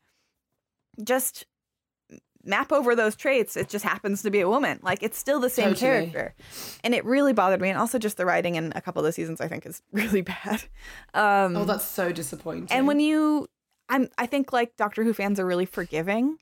[1.03, 1.45] just
[2.43, 3.55] map over those traits.
[3.55, 4.79] It just happens to be a woman.
[4.81, 6.11] Like it's still the same Totally.
[6.11, 6.35] character,
[6.83, 7.69] and it really bothered me.
[7.69, 10.21] And also just the writing in a couple of the seasons, I think, is really
[10.21, 10.63] bad.
[11.13, 12.67] Um, oh, that's so disappointing.
[12.71, 13.47] and when you,
[13.89, 16.37] I'm, I think like Doctor Who fans are really forgiving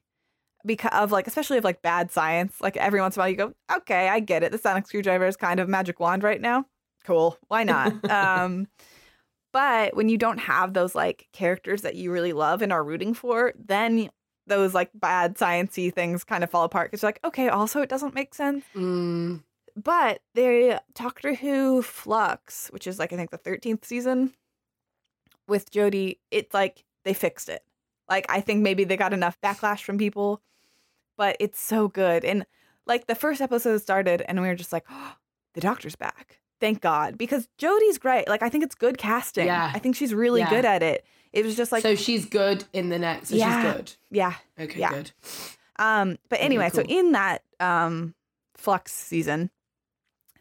[0.66, 2.56] because of like, especially of like bad science.
[2.62, 4.52] Like every once in a while, you go, okay, I get it.
[4.52, 6.66] The sonic screwdriver is kind of magic wand right now.
[7.04, 8.10] Cool, why not?
[8.10, 8.68] um,
[9.54, 13.14] but when you don't have those like characters that you really love and are rooting
[13.14, 14.10] for, then
[14.52, 16.92] those like bad sciency things kind of fall apart.
[16.92, 18.64] Because you're like, okay, also it doesn't make sense.
[18.76, 19.42] Mm.
[19.82, 24.34] But the Doctor Who Flux, which is like I think the thirteenth season
[25.48, 27.64] with Jodie, it's like they fixed it.
[28.10, 30.42] Like I think maybe they got enough backlash from people,
[31.18, 32.26] but it's so good.
[32.26, 32.46] And
[32.86, 35.16] like the first episode started, and we were just like, oh,
[35.54, 36.40] the Doctor's back.
[36.60, 38.28] Thank God, because Jodie's great.
[38.28, 39.48] Like I think it's good casting.
[39.48, 39.72] Yeah.
[39.74, 40.50] I think she's really Yeah.
[40.50, 41.06] good at it.
[41.34, 43.30] It was just like, so she's good in the next.
[43.30, 43.62] So Yeah.
[43.64, 43.94] she's good.
[44.10, 44.90] yeah, Okay, Yeah.
[44.90, 45.12] good.
[45.78, 48.14] Um, but Okay, anyway, so in that um
[48.56, 49.50] Flux season,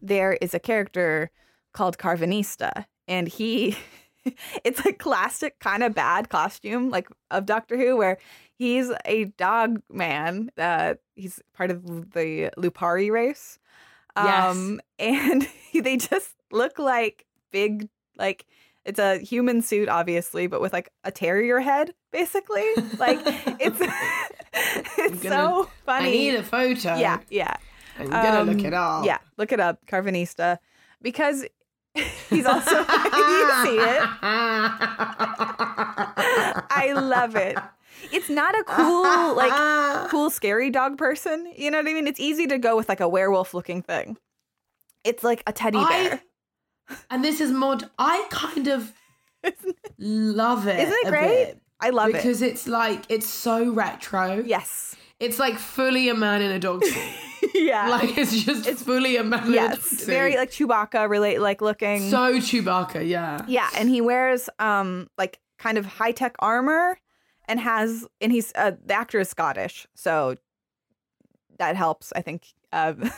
[0.03, 1.31] there is a character
[1.73, 3.77] called Karvanista, and he
[4.65, 8.19] it's a classic kind of bad costume like of Doctor Who where
[8.59, 10.51] he's a dog man.
[10.59, 13.59] Uh he's part of the Lupari race.
[14.17, 14.53] Yes.
[14.57, 18.45] Um and they just look like big like
[18.85, 22.65] It's a human suit, obviously, but with like a terrier head, basically.
[22.99, 23.79] Like it's
[24.99, 26.07] it's gonna- so funny.
[26.07, 26.97] I need a photo.
[26.97, 27.55] yeah, yeah.
[27.99, 29.05] I'm gonna look Um, it up.
[29.05, 30.59] Yeah, look it up, Karvanista,
[31.03, 31.45] because
[32.31, 32.85] he's also you
[33.65, 34.03] see it.
[36.73, 37.59] I love it.
[38.13, 41.53] It's not a cool like cool scary dog person.
[41.57, 42.07] You know what I mean?
[42.07, 44.17] It's easy to go with like a werewolf looking thing.
[45.05, 46.15] It's like a teddy bear.
[46.15, 46.21] I,
[47.11, 47.89] and this is mod.
[47.99, 48.93] I kind of
[49.99, 50.81] love it.
[50.81, 51.55] Isn't it great?
[51.81, 52.15] I love it.
[52.15, 54.43] because it's like it's so retro.
[54.45, 54.95] Yes.
[55.19, 57.15] It's like fully a man in a dog suit.
[57.55, 57.89] yeah.
[57.89, 59.85] like it's just it's fully a man in a dog yes.
[59.85, 60.07] suit.
[60.07, 62.11] Very like Chewbacca relate like looking.
[62.11, 63.07] so Chewbacca.
[63.07, 63.45] Yeah.
[63.47, 66.99] yeah, and he wears um like kind of high tech armor
[67.47, 70.37] and has and he's uh, the actor is Scottish, so
[71.59, 72.47] that helps I think.
[72.73, 73.11] Um,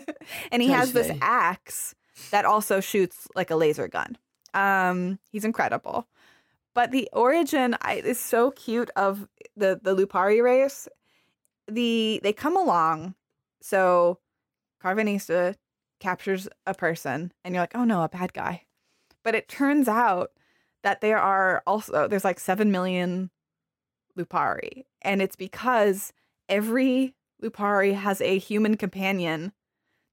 [0.52, 1.94] and he has this axe
[2.30, 4.16] that also shoots like a laser gun.
[4.54, 6.06] Um, he's incredible.
[6.74, 10.88] But the origin I, is so cute of the the Lupari race.
[11.68, 13.14] The they come along,
[13.60, 14.18] so
[14.82, 15.54] Karvanista
[16.00, 18.64] captures a person, and you're like, oh no, a bad guy.
[19.24, 20.32] But it turns out
[20.82, 23.30] that there are also there's like seven million
[24.18, 26.12] Lupari, and it's because
[26.48, 29.52] every Lupari has a human companion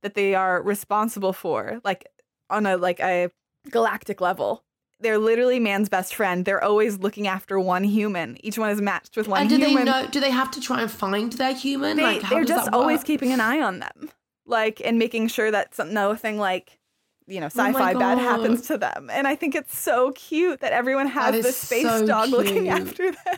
[0.03, 2.07] that they are responsible for, like
[2.49, 3.31] on a like a
[3.71, 4.63] galactic level.
[4.99, 6.45] They're literally man's best friend.
[6.45, 8.37] They're always looking after one human.
[8.45, 9.85] Each one is matched with one and do human.
[9.85, 10.07] they know?
[10.07, 11.97] Do they have to try and find their human?
[11.97, 14.11] They, like, they're just always keeping an eye on them,
[14.45, 16.79] like and making sure that some, nothing like
[17.27, 19.09] you know Oh sci-fi bad happens to them.
[19.11, 22.29] And I think it's so cute that everyone has That is this space so dog
[22.29, 23.37] looking after them.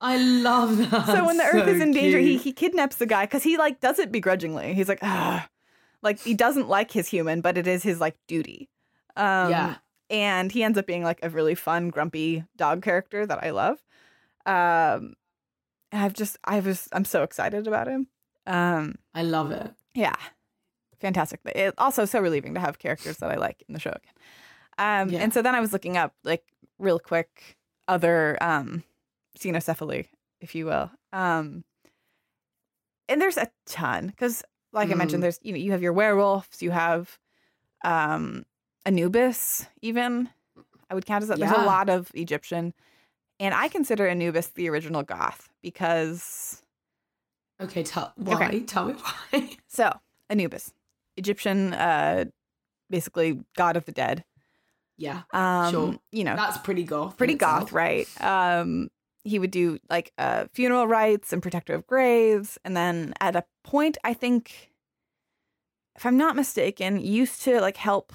[0.00, 1.06] I love that.
[1.14, 3.80] so when the Earth is in danger, he he kidnaps the guy because he like
[3.80, 4.74] does it begrudgingly.
[4.74, 5.48] He's like, ah,
[6.02, 8.68] like he doesn't like his human, but it is his like duty.
[9.16, 9.76] Um, Yeah.
[10.10, 13.78] and he ends up being like a really fun, grumpy dog character that I love.
[14.46, 15.14] Um,
[15.92, 18.08] and I've just I was I'm so excited about him.
[18.46, 19.72] Um, I love it.
[19.94, 20.14] yeah,
[21.00, 21.40] fantastic.
[21.44, 24.12] But it also so relieving to have characters that I like in the show again.
[24.78, 25.20] Um, Yeah.
[25.22, 26.44] and so then I was looking up like
[26.78, 27.56] real quick
[27.88, 28.84] other um
[29.38, 30.06] cynocephaly,
[30.40, 30.90] if you will.
[31.12, 31.64] Um,
[33.08, 35.24] and there's a ton because, like I mentioned, Mm.
[35.24, 37.18] there's you know you have your werewolves, you have
[37.84, 38.44] um
[38.86, 40.28] Anubis, even
[40.90, 41.38] I would count as that.
[41.38, 42.72] There's a lot of Egyptian,
[43.40, 46.62] and I consider Anubis the original goth because
[47.60, 48.34] Okay, tell why?
[48.46, 48.60] Okay.
[48.60, 48.94] Tell me
[49.32, 49.50] why.
[49.66, 49.92] So,
[50.30, 50.72] Anubis,
[51.16, 52.26] Egyptian, uh,
[52.88, 54.24] basically god of the dead.
[54.96, 55.98] yeah, Um, Sure.
[56.12, 57.16] You know, that's pretty goth.
[57.16, 57.60] pretty itself.
[57.64, 58.08] goth, right?
[58.20, 58.88] Um,
[59.28, 63.44] he would do like uh, funeral rites and protector of graves, and then at a
[63.64, 64.70] point, I think,
[65.96, 68.12] if I'm not mistaken, used to like help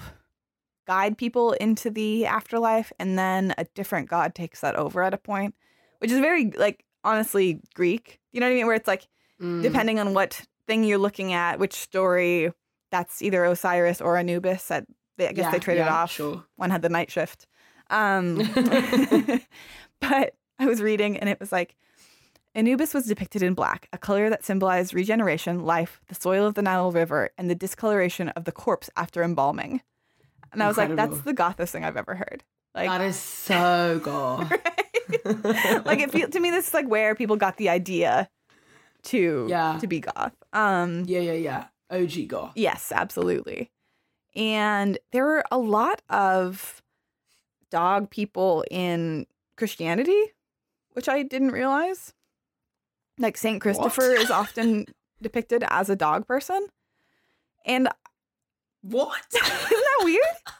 [0.86, 5.18] guide people into the afterlife, and then a different god takes that over at a
[5.18, 5.54] point,
[5.98, 8.20] which is very like honestly Greek.
[8.32, 8.66] You know what I mean?
[8.66, 9.06] Where it's like
[9.40, 9.62] Mm.
[9.62, 12.52] depending on what thing you're looking at, which story,
[12.92, 14.68] that's either Osiris or Anubis.
[14.68, 14.86] That
[15.18, 16.12] they, I guess Yeah, they traded yeah, off.
[16.12, 16.44] Sure.
[16.54, 17.48] One had the night shift.
[17.90, 18.36] Um,
[20.00, 21.76] but I was reading and it was like
[22.54, 26.62] Anubis was depicted in black, a color that symbolized regeneration, life, the soil of the
[26.62, 29.82] Nile River, and the discoloration of the corpse after embalming.
[30.52, 32.44] And I was like, that's the gothest thing I've ever heard.
[32.76, 34.50] Like, that is so goth.
[35.84, 38.28] like it feels to me this is like where people got the idea
[39.04, 39.78] to Yeah.
[39.80, 40.32] to be goth.
[40.52, 41.64] Um yeah, yeah, yeah.
[41.90, 42.52] OG goth.
[42.56, 43.70] yes, absolutely.
[44.34, 46.82] And there were a lot of
[47.70, 50.20] dog people in Christianity,
[50.94, 52.12] which I didn't realize.
[53.18, 54.86] Like Saint Christopher is often
[55.22, 56.66] depicted as a dog person.
[57.64, 57.88] And
[58.82, 59.22] What?
[59.34, 60.20] isn't that weird?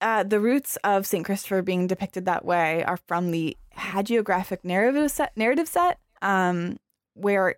[0.00, 5.08] Uh, the roots of Saint Christopher being depicted that way are from the hagiographic narrative
[5.12, 6.80] set, narrative set, um,
[7.14, 7.54] where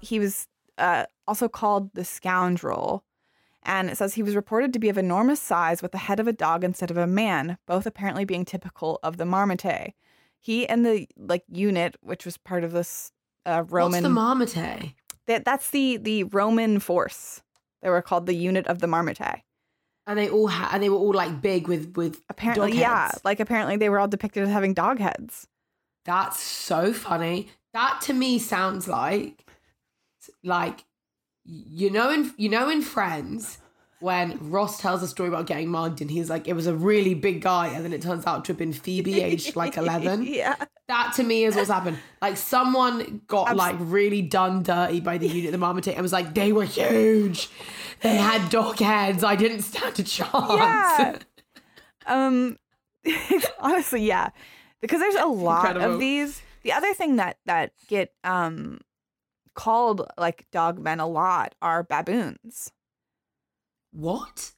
[0.00, 0.46] he was
[0.76, 3.02] uh, also called the scoundrel,
[3.62, 6.28] and it says he was reported to be of enormous size with the head of
[6.28, 9.94] a dog instead of a man, both apparently being typical of the Marmotay.
[10.40, 13.10] He and the like unit, which was part of this
[13.44, 14.94] uh, Roman, What's the marmotay?
[15.26, 17.42] that that's the the Roman force.
[17.82, 19.42] They were called the unit of the Marmotay.
[20.08, 23.06] And they all had, and they were all like big with with Apparently, dog yeah.
[23.08, 23.20] heads.
[23.24, 25.46] Like apparently they were all depicted as having dog heads.
[26.04, 27.48] That's so funny.
[27.72, 29.44] That to me sounds like
[30.42, 30.84] like
[31.44, 33.58] you know in you know in Friends
[34.00, 37.14] when Ross tells a story about getting mugged and he's like it was a really
[37.14, 40.24] big guy and then it turns out to have been Phoebe aged like 11.
[40.24, 40.54] yeah.
[40.88, 41.98] That to me is what's happened.
[42.22, 46.34] Like someone got like really done dirty by the unit the Marmotay and was like
[46.34, 47.48] they were huge.
[48.02, 49.24] They had dog heads.
[49.24, 50.32] I didn't stand a chance.
[50.34, 51.18] Yeah.
[52.06, 52.56] Um
[53.58, 54.28] honestly, yeah,
[54.80, 55.94] because there's a lot Incredible.
[55.94, 56.40] of these.
[56.62, 58.80] The other thing that that get um
[59.54, 62.70] called like dog men a lot are baboons.
[63.96, 64.52] What?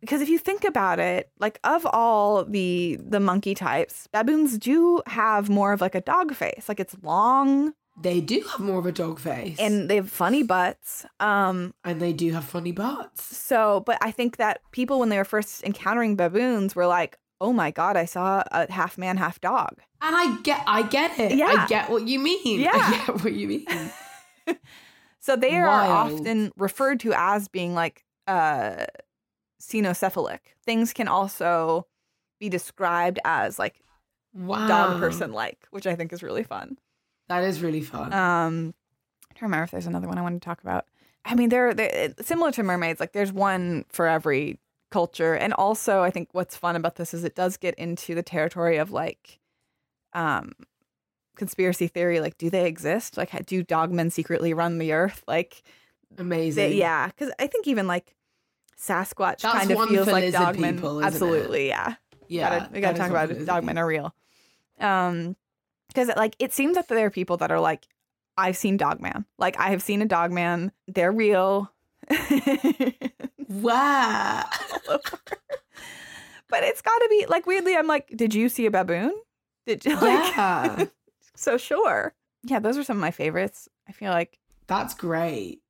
[0.00, 5.02] because if you think about it like of all the the monkey types baboons do
[5.06, 8.84] have more of like a dog face like it's long They do have more of
[8.86, 9.56] a dog face.
[9.58, 13.24] and they have funny butts um and they do have funny butts.
[13.36, 17.52] so but i think that people when they were first encountering baboons were like oh
[17.54, 21.32] my god i saw a half man half dog And I get I get it.
[21.36, 21.46] Yeah.
[21.56, 22.60] I get what you mean.
[22.60, 22.72] Yeah.
[22.74, 23.66] I get what you mean.
[25.20, 28.86] so they are often referred to as being like uh
[29.60, 31.86] cynocephalic things can also
[32.38, 33.80] be described as like
[34.34, 34.66] Wow.
[34.66, 36.76] dog person like which i think is really fun
[37.28, 38.12] That is really fun.
[38.12, 38.74] Um,
[39.30, 40.86] I don't remember if there's another one I wanted to talk about.
[41.24, 43.00] I mean, they're, they're similar to mermaids.
[43.00, 44.60] Like, there's one for every
[44.92, 48.22] culture, and also I think what's fun about this is it does get into the
[48.22, 49.40] territory of like,
[50.12, 50.52] um,
[51.36, 52.20] conspiracy theory.
[52.20, 53.16] Like, do they exist?
[53.16, 55.24] Like, do dogmen secretly run the earth?
[55.26, 55.62] Like,
[56.18, 56.72] Amazing.
[56.74, 58.14] yeah, because I think even like
[58.78, 60.74] Sasquatch That's kind of feels like dogmen.
[60.74, 61.06] people, isn't it?
[61.06, 61.94] Absolutely, yeah
[62.28, 62.58] Yeah.
[62.58, 63.38] gotta, we gotta talk about it.
[63.46, 64.14] Dogmen are real.
[64.80, 65.36] Um,
[65.88, 67.86] because like it seems that there are people that are like,
[68.36, 69.24] I've seen Dogman.
[69.38, 70.72] Like I have seen a Dogman.
[70.88, 71.72] They're real.
[73.48, 74.44] Wow.
[74.88, 77.76] but it's got to be like weirdly.
[77.76, 79.12] I'm like, did you see a baboon?
[79.66, 80.36] Did you like?
[80.36, 80.84] yeah.
[81.36, 82.14] So sure.
[82.42, 83.68] Yeah, those are some of my favorites.
[83.88, 85.60] I feel like That's great.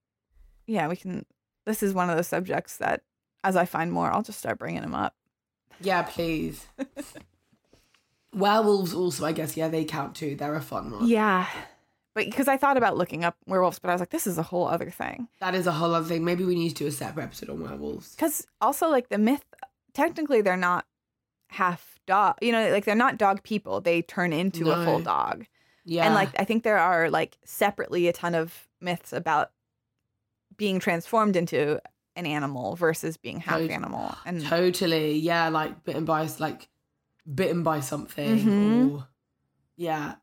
[0.67, 1.25] Yeah, we can.
[1.65, 3.03] This is one of those subjects that,
[3.43, 5.15] as I find more, I'll just start bringing them up.
[5.81, 6.67] Yeah, please.
[8.33, 10.37] Werewolves also, I guess, yeah, they count too.
[10.37, 11.09] They're a fun one.
[11.09, 11.47] Yeah,
[12.17, 14.43] but because I thought about looking up werewolves, but I was like, this is a
[14.43, 15.29] whole other thing.
[15.41, 16.25] That is a whole other thing.
[16.25, 18.15] Maybe we need to do a separate episode on werewolves.
[18.15, 19.45] Because also, like the myth,
[19.93, 20.87] technically they're not
[21.49, 22.37] half dog.
[22.41, 23.83] You know, like they're not dog people.
[23.83, 25.45] They turn into a full dog.
[25.85, 26.07] Yeah.
[26.07, 29.51] And like I think there are like separately a ton of myths about
[30.57, 31.81] being transformed into
[32.15, 34.15] an animal versus being half animal.
[34.25, 35.19] And totally.
[35.19, 36.69] Yeah, like bitten by like
[37.33, 38.93] bitten by something Mhm.
[38.95, 39.09] or
[39.77, 40.15] yeah.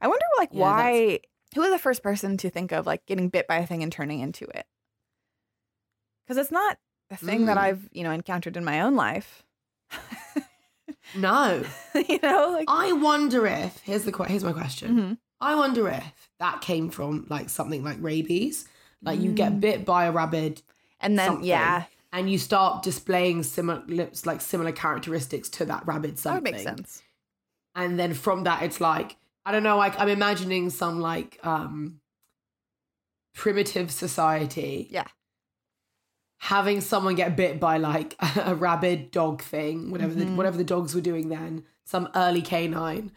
[0.00, 1.20] I wonder like Yeah, why
[1.54, 3.92] who was the first person to think of like getting bit by a thing and
[3.92, 4.66] turning into it?
[6.24, 6.78] Because it's not
[7.10, 7.60] a thing that Mm.
[7.60, 9.42] I've, you know, encountered in my own life.
[11.16, 11.64] No.
[12.08, 14.96] you know, like I wonder if here's the here's my question.
[14.96, 15.18] Mhm.
[15.40, 18.68] I wonder if that came from like something like rabies.
[19.02, 19.60] Like you get Mm.
[19.60, 20.62] bit by a rabid,
[21.00, 25.86] and then something, yeah, and you start displaying similar lips like similar characteristics to that
[25.86, 26.42] rabbit that something.
[26.44, 27.02] would make sense.
[27.74, 32.00] And then from that it's like I don't know, like I'm imagining some like um
[33.34, 34.88] primitive society.
[34.90, 35.06] Yeah.
[36.44, 40.36] Having someone get bit by like a rabid dog thing, whatever the Mhm.
[40.36, 43.12] whatever the dogs were doing then, some early canine,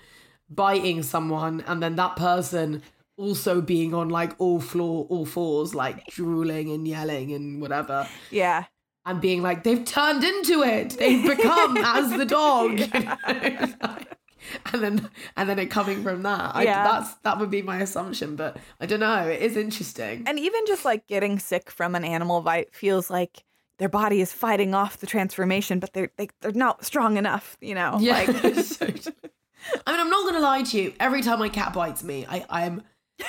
[0.49, 2.81] biting someone, and then that person
[3.17, 8.65] also being on like all floor, all fours, like drooling and yelling and whatever, Yeah.
[9.05, 13.97] and being like, they've turned into it, they've become as the dog, you know?
[14.73, 16.83] and then and then it coming from that, I, Yeah.
[16.83, 20.23] that's that would be my assumption, but I don't know, it is interesting.
[20.25, 23.43] And even just like getting sick from an animal bite feels like
[23.77, 27.75] their body is fighting off the transformation, but they're they, they're not strong enough, you
[27.75, 27.97] know.
[27.99, 28.25] Yeah.
[28.43, 28.85] Like So.
[29.87, 30.93] I mean, I'm not gonna lie to you.
[30.99, 32.83] Every time my cat bites me, I, I'm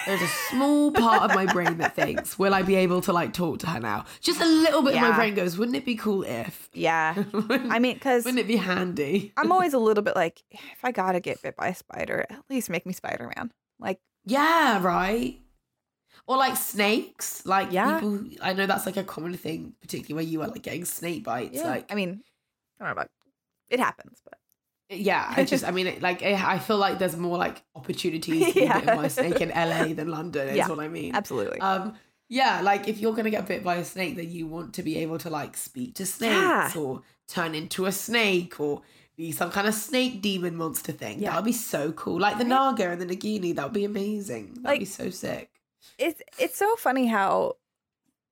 [0.07, 3.33] there's a small part of my brain that thinks, will I be able to like
[3.33, 4.05] talk to her now?
[4.21, 6.69] Just a little bit of my brain goes, wouldn't it be cool if?
[6.73, 7.15] yeah.
[7.51, 9.33] I mean, because wouldn't it be handy?
[9.37, 12.43] I'm always a little bit like, if I gotta get bit by a spider, at
[12.51, 13.53] least make me Spider Man.
[13.79, 15.39] Like, Yeah, right.
[16.27, 17.45] Or like snakes.
[17.45, 17.99] Like Yeah.
[18.01, 21.25] people I know that's like a common thing, particularly where you are like getting snake
[21.25, 21.63] bites.
[21.63, 22.23] Like I mean,
[22.81, 23.11] I don't know about
[23.69, 24.39] it happens, but
[24.91, 28.47] yeah, I just I mean it, like I I feel like there's more like opportunities
[28.49, 28.81] to be Yeah.
[28.81, 31.15] bitten by a snake in LA than London, is Yeah, what I mean.
[31.15, 31.61] absolutely.
[31.61, 31.95] Um,
[32.29, 34.99] yeah, like if you're gonna get bit by a snake, then you want to be
[34.99, 36.73] able to like speak to snakes Yeah.
[36.77, 38.83] or turn into a snake or
[39.17, 41.21] be some kind of snake demon monster thing.
[41.21, 41.31] Yeah.
[41.31, 42.19] That would be so cool.
[42.19, 44.49] Like the Naga and the Nagini, that would be amazing.
[44.55, 45.51] That'd Like- be so sick.
[45.99, 47.57] it's it's so funny how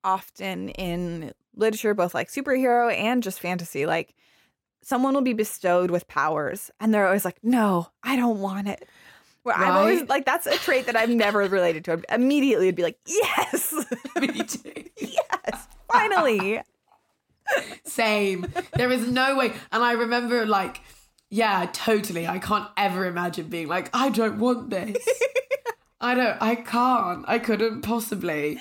[0.04, 4.14] often in literature both like superhero and just fantasy like
[4.82, 8.86] someone will be bestowed with powers and they're always like no i don't want it
[9.42, 12.74] where i'm always like that's a trait that i've never related to I'd immediately would
[12.76, 13.74] be like yes
[14.20, 14.84] Me too.
[14.98, 16.60] yes finally
[17.84, 18.46] Same.
[18.74, 19.52] There is no way.
[19.72, 20.80] And I remember like,
[21.28, 22.26] yeah, totally.
[22.26, 24.96] I can't ever imagine being like, I don't want this.
[26.00, 26.40] I don't.
[26.40, 27.24] I can't.
[27.28, 28.60] I couldn't possibly.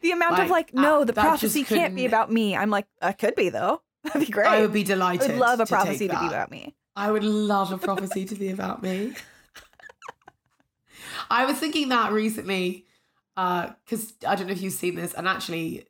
[0.00, 2.86] the amount of Like, like no uh, the prophecy can't be about me i'm like
[3.02, 4.46] it could be though That'd be great.
[4.46, 5.30] I would be delighted.
[5.30, 6.74] I would love a to prophecy to be about me.
[6.96, 9.14] I would love a prophecy to be about me.
[11.30, 12.86] I was thinking that recently,
[13.36, 15.86] uh, because I don't know if you've seen this, and actually,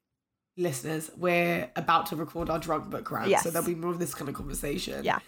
[0.56, 3.44] listeners, we're about to record our drug book round, Yes.
[3.44, 5.04] so there'll be more of this kind of conversation.
[5.04, 5.18] Yeah.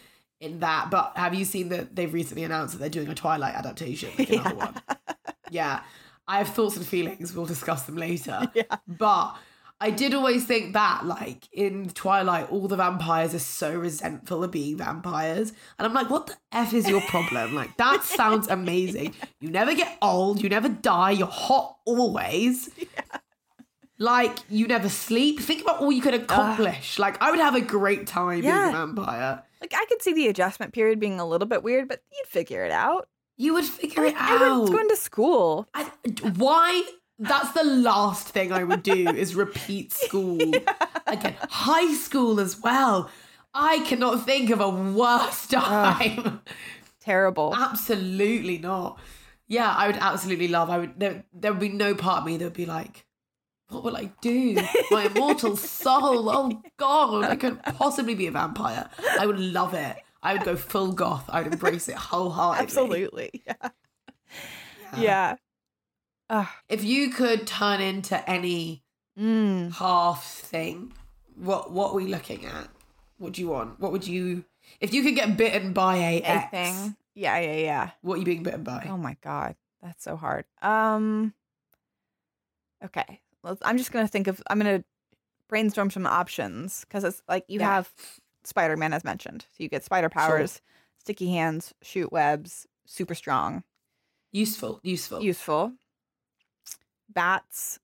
[0.41, 3.55] In that, but have you seen that they've recently announced that they're doing a Twilight
[3.55, 4.74] adaptation, like another one?
[5.51, 5.83] Yeah,
[6.26, 7.33] I have thoughts and feelings.
[7.33, 8.51] We'll discuss them later.
[8.53, 8.64] Yeah.
[8.89, 9.37] But
[9.83, 14.51] I did always think that, like in Twilight, all the vampires are so resentful of
[14.53, 15.53] being vampires.
[15.78, 17.55] And I'm like, what the F is your problem?
[17.61, 19.14] Like, that sounds amazing.
[19.41, 22.70] You never get old, you never die, you're hot always.
[23.99, 25.39] Like, you never sleep.
[25.41, 26.99] Think about all you could accomplish.
[26.99, 29.43] like, I would have a great time being a vampire.
[29.61, 32.64] Like I could see the adjustment period being a little bit weird, but you'd figure
[32.64, 33.09] it out.
[33.37, 34.30] You would figure Like, it out.
[34.33, 35.68] everyone's going to school.
[35.74, 35.91] I,
[36.37, 36.83] why?
[37.22, 40.40] That's the last thing I would do is repeat school
[41.06, 41.36] again.
[41.50, 43.10] High school as well.
[43.54, 46.40] I cannot think of a worse time.
[47.00, 47.54] Terrible.
[47.56, 48.98] absolutely not.
[49.48, 50.70] Yeah, I would absolutely love.
[50.70, 50.98] I would.
[50.98, 53.04] There, there would be no part of me that would be like,
[53.68, 54.56] "What will I do?
[54.90, 56.30] My immortal soul.
[56.30, 58.88] Oh God, I couldn't possibly be a vampire.
[59.18, 59.96] I would love it.
[60.22, 61.24] I would go full goth.
[61.28, 62.62] I would embrace it wholeheartedly.
[62.64, 63.42] Absolutely.
[64.94, 64.96] Yeah.
[64.98, 65.36] Yeah.
[66.33, 66.47] Ugh.
[66.68, 68.83] If you could turn into any
[69.18, 69.72] Mm.
[69.74, 70.95] half thing,
[71.37, 72.68] what what are we looking at?
[73.18, 73.78] What do you want?
[73.78, 74.45] What would you
[74.80, 76.97] if you could get bitten by a X, thing?
[77.14, 77.91] Yeah, yeah, yeah.
[78.01, 78.87] What are you being bitten by?
[78.89, 80.47] Oh my god, that's so hard.
[80.62, 81.35] Um.
[82.83, 83.20] Okay,
[83.62, 84.43] I'm just gonna think of.
[84.49, 84.83] I'm gonna
[85.49, 87.66] brainstorm some options because it's like you Yeah.
[87.74, 87.93] have
[88.45, 90.62] Spider-Man as mentioned, so you get spider powers,
[90.99, 93.62] sticky hands, shoot webs, super strong,
[94.33, 95.20] Useful, useful.
[95.22, 95.74] useful.
[97.14, 97.78] Bats.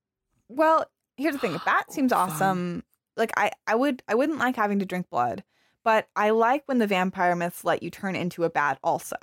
[0.48, 2.82] Well, here's the thing: a bat seems awesome.
[3.16, 5.42] Like I, I would, I wouldn't like having to drink blood,
[5.84, 8.78] but I like when the vampire myths let you turn into a bat.
[8.84, 9.16] Also,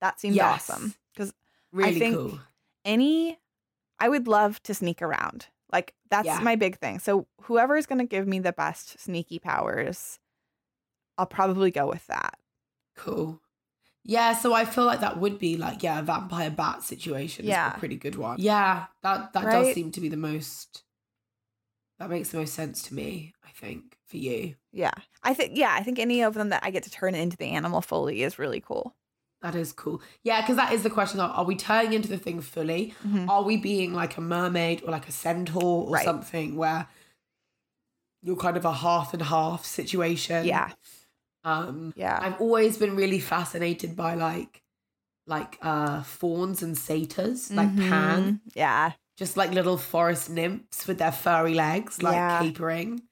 [0.00, 0.70] that seems Yes.
[0.70, 1.32] awesome because
[1.72, 2.40] really think- cool.
[2.84, 3.38] any
[4.00, 5.46] I would love to sneak around.
[5.72, 6.40] Like that's Yeah.
[6.40, 6.98] my big thing.
[7.00, 10.18] So whoever is going to give me the best sneaky powers,
[11.18, 12.38] I'll probably go with that.
[12.96, 13.40] Cool.
[14.06, 17.46] Yeah, so I feel like that would be like yeah, a vampire bat situation.
[17.46, 17.76] Yeah, Yeah.
[17.76, 18.36] a pretty good one.
[18.38, 20.82] Yeah, that that does seem to be the most.
[21.98, 23.32] That makes the most sense to me.
[23.44, 24.90] I think for you, Yeah.
[25.22, 27.46] I think yeah, I think any of them that I get to turn into the
[27.50, 28.94] animal fully is really cool.
[29.42, 30.00] that is cool.
[30.22, 32.94] Yeah, because that is the question: Are, are we turning into the thing fully?
[33.06, 33.28] Mhm.
[33.28, 36.04] Are we being like a mermaid or like a centaur or Right.
[36.04, 36.88] something where
[38.22, 40.46] you're kind of a half and half situation?
[40.46, 40.72] Yeah.
[41.44, 42.18] Um, Yeah.
[42.20, 44.62] I've always been really fascinated by like
[45.26, 48.40] like uh fauns and satyrs, like Pan.
[48.54, 48.92] Yeah.
[49.16, 52.40] just like little forest nymphs with their furry legs, like Yeah.
[52.42, 53.02] capering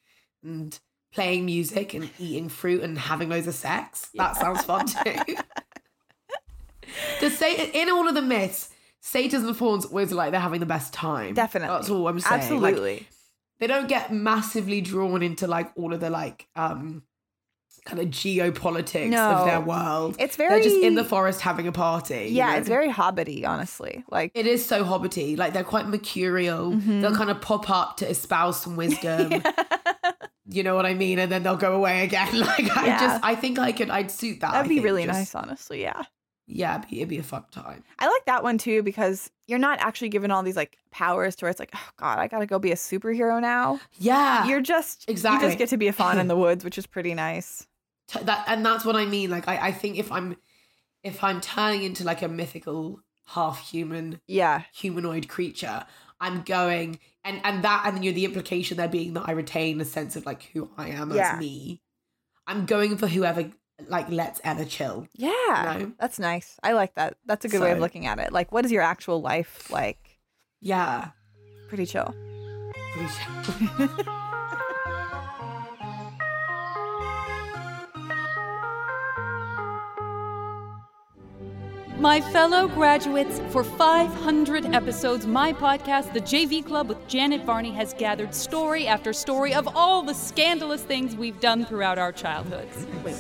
[0.43, 0.79] and
[1.13, 4.09] playing music and eating fruit and having loads of sex.
[4.15, 5.37] That sounds fun too.
[7.21, 8.71] to say in all of the myths,
[9.01, 11.35] satyrs and fauns always like they're having the best time.
[11.35, 11.75] Definitely.
[11.75, 12.33] That's all I'm saying.
[12.61, 13.09] Like, Absolutely.
[13.59, 17.03] they don't get massively drawn into like all of the like um
[17.85, 20.17] kind of geopolitics of their world.
[20.19, 22.15] it's very They're just in the forest having a party.
[22.27, 22.59] you Yeah, know?
[22.59, 24.05] it's very hobbity, honestly.
[24.11, 25.37] Like It is so hobbity.
[25.37, 26.73] Like they're quite mercurial.
[26.73, 27.01] Mhm.
[27.01, 29.43] They'll kind of pop up to espouse some wisdom.
[30.51, 31.19] You know what I mean?
[31.21, 32.29] And then they'll go away again.
[32.41, 34.53] Like I just, I think I could, I'd suit that.
[34.53, 35.81] That'd be think, really just- nice, honestly.
[35.81, 36.03] Yeah.
[36.49, 37.85] Yeah, it'd be, it'd be a fun time.
[38.01, 41.45] I like that one too because you're not actually given all these like powers to
[41.45, 43.79] where it's like, oh god, I gotta go be a superhero now.
[43.99, 45.49] Yeah, You're just you exactly.
[45.49, 47.67] just get to be a faun in the woods, which is pretty nice.
[48.13, 49.31] T- that, and that's what I mean.
[49.31, 50.37] Like I, I think if I'm,
[51.03, 54.63] if I'm turning into like a mythical half human Yeah.
[54.75, 55.85] humanoid creature,
[56.21, 59.81] I'm going and and that and you know the implication there being that I retain
[59.81, 61.33] a sense of like who I am Yeah.
[61.35, 61.81] as me.
[62.47, 63.51] I'm going for whoever
[63.89, 65.09] like lets Emma chill.
[65.15, 65.31] Yeah.
[65.81, 65.93] No.
[65.99, 66.59] That's nice.
[66.63, 67.17] I like that.
[67.27, 68.33] That's a good way of looking at it.
[68.33, 70.19] Like what is your actual life like?
[70.61, 71.09] Yeah.
[71.69, 72.15] Pretty chill.
[72.93, 73.09] Pretty
[73.79, 73.89] chill.
[82.03, 87.95] My fellow graduates, for 500 episodes, my podcast, The JV Club with Janet Varney, has
[87.95, 92.89] gathered story after story of all the scandalous things we've done throughout our childhoods.
[93.05, 93.15] Wait?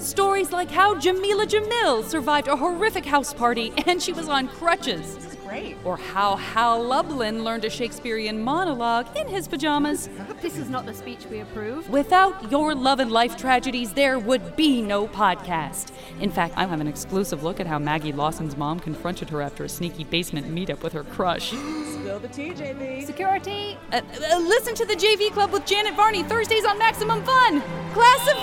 [0.00, 5.36] Stories like how Jameela Jamil survived a horrific house party and she was on crutches.
[5.48, 5.78] Great.
[5.84, 10.10] Or how Hal Lublin learned a Shakespearean monologue in his pajamas.
[10.42, 11.88] This is not the speech we approve.
[11.88, 15.90] Without your love and life tragedies, there would be no podcast.
[16.20, 19.64] In fact, I have an exclusive look at how Maggie Lawson's mom confronted her after
[19.64, 21.48] a sneaky basement meetup with her crush.
[21.50, 23.06] Spill the tea, JV.
[23.06, 23.78] Security.
[23.90, 27.62] Uh, uh, listen to the JV Club with Janet Varney Thursdays on Maximum Fun.
[27.94, 28.36] Class of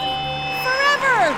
[0.65, 1.35] forever.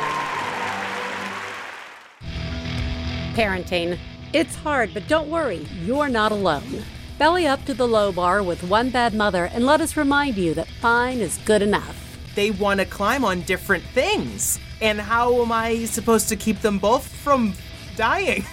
[3.36, 3.99] Parenting.
[4.34, 6.84] It's hard, but don't worry, you're not alone.
[7.17, 10.53] Belly up to the low bar with One Bad Mother and let us remind you
[10.55, 12.19] that fine is good enough.
[12.36, 14.59] They want to climb on different things.
[14.82, 17.53] And how am I supposed to keep them both from
[17.95, 18.45] dying?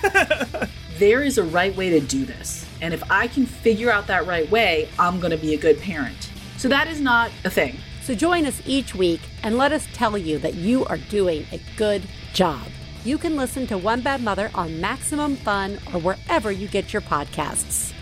[0.98, 2.64] there is a right way to do this.
[2.80, 5.80] And if I can figure out that right way, I'm going to be a good
[5.80, 6.30] parent.
[6.56, 7.78] So that is not a thing.
[8.02, 11.60] So join us each week and let us tell you that you are doing a
[11.76, 12.68] good job.
[13.04, 17.02] You can listen to One Bad Mother on Maximum Fun or wherever you get your
[17.02, 17.92] podcasts.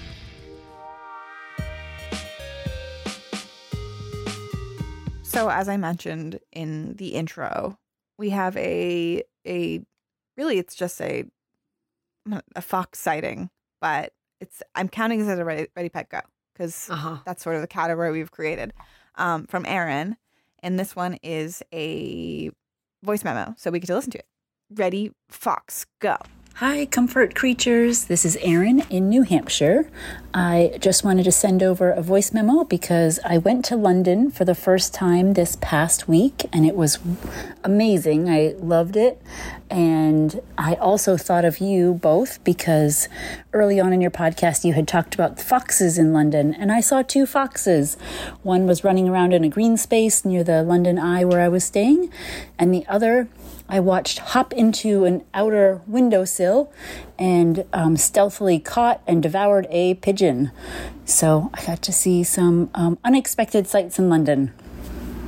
[5.23, 7.79] So as I mentioned in the intro,
[8.19, 9.81] we have a a
[10.37, 11.25] really it's just a
[12.55, 13.49] a fox sighting,
[13.81, 16.21] but it's I'm counting this as a ready, ready pet go
[16.53, 17.19] because Uh-huh.
[17.25, 18.75] that's sort of the category we've created
[19.17, 20.17] um, from Erin,
[20.63, 22.51] and this one is a
[23.03, 24.27] voice memo, so we get to listen to it.
[24.79, 26.17] Ready, fox, go.
[26.57, 28.05] Hi, comfort creatures.
[28.05, 29.91] This is Erin in New Hampshire.
[30.33, 34.45] I just wanted to send over a voice memo because I went to London for
[34.45, 36.99] the first time this past week and it was
[37.65, 38.31] amazing.
[38.31, 39.21] I loved it.
[39.69, 43.09] And I also thought of you both because
[43.53, 47.03] early on in your podcast you had talked about foxes in London and I saw
[47.03, 47.97] two foxes.
[48.43, 51.65] One was running around in a green space near the London Eye where I was
[51.65, 52.13] staying,
[52.59, 53.29] and the other
[53.73, 56.71] I watched hop into an outer windowsill
[57.19, 60.53] and um, stealthily caught and devoured a pigeon.
[61.07, 64.53] So I got to see some um, unexpected sights in London.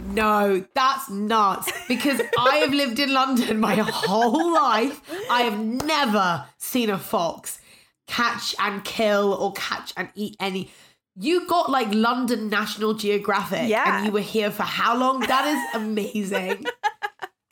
[0.09, 1.73] No, that's nuts.
[1.89, 5.01] Because I have lived in London my whole life.
[5.31, 7.59] I have never seen a fox
[8.07, 10.71] catch and kill or catch and eat any.
[11.17, 13.97] You got like London National Geographic Yeah.
[13.97, 15.21] and you were here for how long?
[15.21, 16.67] That is amazing.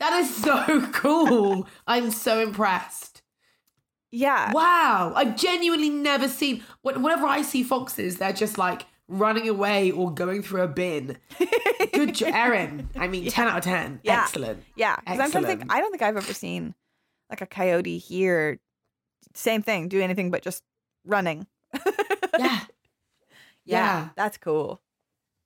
[0.03, 1.69] that is so cool.
[1.87, 3.23] I'm so impressed.
[4.11, 5.13] Yeah, Wow.
[5.17, 10.43] I've genuinely never seen, whenever I see foxes, they're just like running away or going
[10.43, 11.17] through a bin.
[11.95, 12.91] Good job, Erin.
[12.97, 14.01] I mean, 10 out of 10.
[14.03, 14.23] Yeah.
[14.25, 14.65] Excellent.
[14.77, 14.97] yeah.
[14.97, 15.47] Because I'm think.
[15.63, 15.73] Excellent.
[15.73, 16.75] I don't think I've ever seen
[17.31, 18.59] like a coyote here.
[19.35, 20.63] Same thing, do anything but just
[21.05, 21.47] running.
[22.39, 22.61] Yeah.
[23.65, 24.09] Yeah.
[24.17, 24.82] that's cool.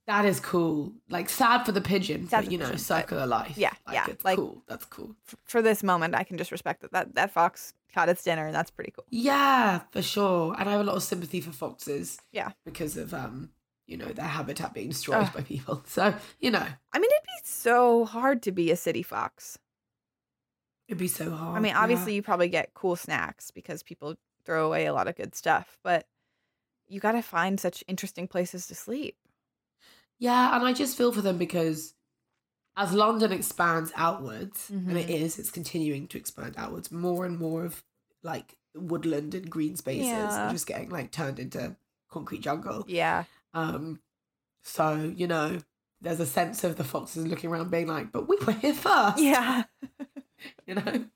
[0.06, 0.92] That is cool.
[1.08, 3.56] Like, sad for the pigeon, Sad but you know, pigeon, cycle of life.
[3.58, 4.62] yeah, Like, yeah, It's like- cool.
[4.68, 5.16] That's cool.
[5.28, 8.46] F- for this moment, I can just respect that that that fox caught its dinner,
[8.46, 9.04] and that's pretty cool.
[9.10, 10.54] Yeah, for sure.
[10.58, 12.52] And I have a lot of sympathy for foxes Yeah.
[12.64, 13.50] because of, um,
[13.86, 15.32] you know, their habitat being destroyed Ugh.
[15.34, 15.82] by people.
[15.88, 19.58] So, you know, I mean, it'd be so hard to be a city fox.
[20.88, 21.56] it'd be so hard.
[21.56, 21.82] I mean, Oh, yeah.
[21.82, 25.76] obviously, you probably get cool snacks because people throw away a lot of good stuff,
[25.82, 26.06] but
[26.86, 29.16] you got to find such interesting places to sleep.
[30.18, 31.94] Yeah, and I just feel for them because
[32.76, 35.20] as London expands outwards, and it Mhm.
[35.20, 37.82] is, it's continuing to expand outwards, more and more of
[38.22, 40.48] like woodland and green spaces Yeah.
[40.48, 41.76] are just getting like turned into
[42.10, 42.84] concrete jungle.
[42.86, 43.24] Yeah.
[43.54, 44.00] Um,
[44.62, 45.58] so you know,
[46.00, 49.18] there's a sense of the foxes looking around, being like, "But we were here first.
[49.18, 49.64] Yeah.
[50.66, 51.06] you know.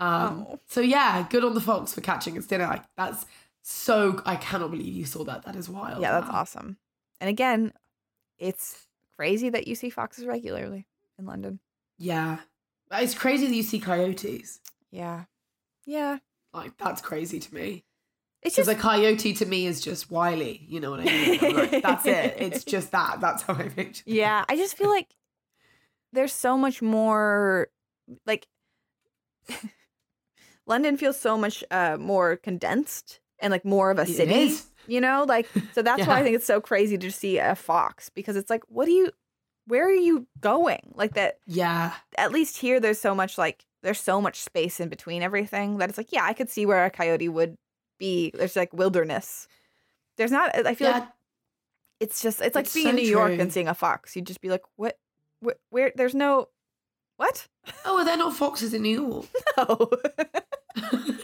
[0.00, 0.60] Um, Oh.
[0.66, 2.66] so yeah, good on the fox for catching its dinner.
[2.66, 3.24] Like, that's
[3.62, 4.22] so.
[4.26, 5.44] I cannot believe you saw that.
[5.44, 6.02] That is wild.
[6.02, 6.40] Yeah, that's Wow.
[6.40, 6.76] awesome.
[7.20, 7.72] And again,
[8.38, 8.86] it's
[9.16, 10.86] crazy that you see foxes regularly
[11.18, 11.60] in London.
[11.98, 12.38] Yeah,
[12.92, 14.60] it's crazy that you see coyotes.
[14.90, 15.24] Yeah.
[15.84, 16.18] Yeah.
[16.52, 17.84] Like that's crazy to me.
[18.42, 20.64] It's Because just a coyote to me is just wily.
[20.68, 21.54] You know what I mean?
[21.56, 22.36] Like, that's it.
[22.38, 23.20] It's just that.
[23.20, 24.04] That's how I picture.
[24.06, 25.08] Yeah, I just feel like
[26.12, 27.68] there's so much more
[28.26, 28.46] like
[30.66, 34.54] London feels so much uh more condensed and like more of a It city.
[34.88, 38.08] You know, like so that's why I think it's so crazy to see a fox
[38.08, 39.12] because it's like what do you
[39.66, 40.92] where are you going?
[40.94, 41.92] Like that Yeah.
[42.16, 45.88] at least here there's so much like there's so much space in between everything that
[45.90, 47.56] it's like yeah, I could see where a coyote would
[47.98, 48.30] be.
[48.34, 49.46] There's like wilderness.
[50.16, 50.98] There's not I feel Yeah.
[51.00, 51.08] like
[52.00, 54.16] it's just it's like It's being so in New York and seeing a fox.
[54.16, 54.96] You'd just be like, what,
[55.40, 56.48] where, where there's no,
[57.16, 57.46] what?
[57.84, 59.26] Oh, well, they're not foxes in New York.
[59.58, 59.90] No.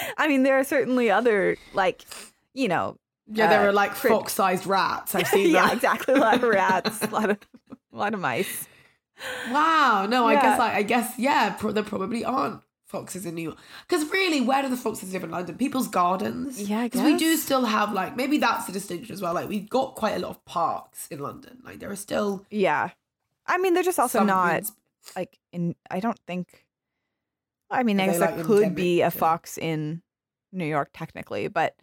[0.18, 2.04] I mean, there are certainly other like,
[2.54, 5.14] you know, Yeah, there uh, are like crit- fox-sized rats.
[5.14, 5.74] I've seen yeah, that.
[5.74, 6.14] exactly.
[6.14, 7.38] A lot of rats, a lot of,
[7.92, 8.66] a lot of mice.
[9.50, 10.06] Wow.
[10.08, 13.58] No, I guess like I guess yeah, pro- there probably aren't foxes in New York.
[13.88, 15.56] Because really, where do the foxes live in London?
[15.56, 16.60] People's gardens.
[16.60, 19.34] Yeah, Because we do still have like maybe that's the distinction as well.
[19.34, 21.58] Like we've got quite a lot of parks in London.
[21.64, 22.90] Like there are still Yeah,
[23.46, 24.64] I mean, they're just also not
[25.16, 25.74] like in.
[25.90, 26.65] I don't think.
[27.70, 30.02] I mean, I guess like, there could be a fox in
[30.52, 31.74] New York technically, but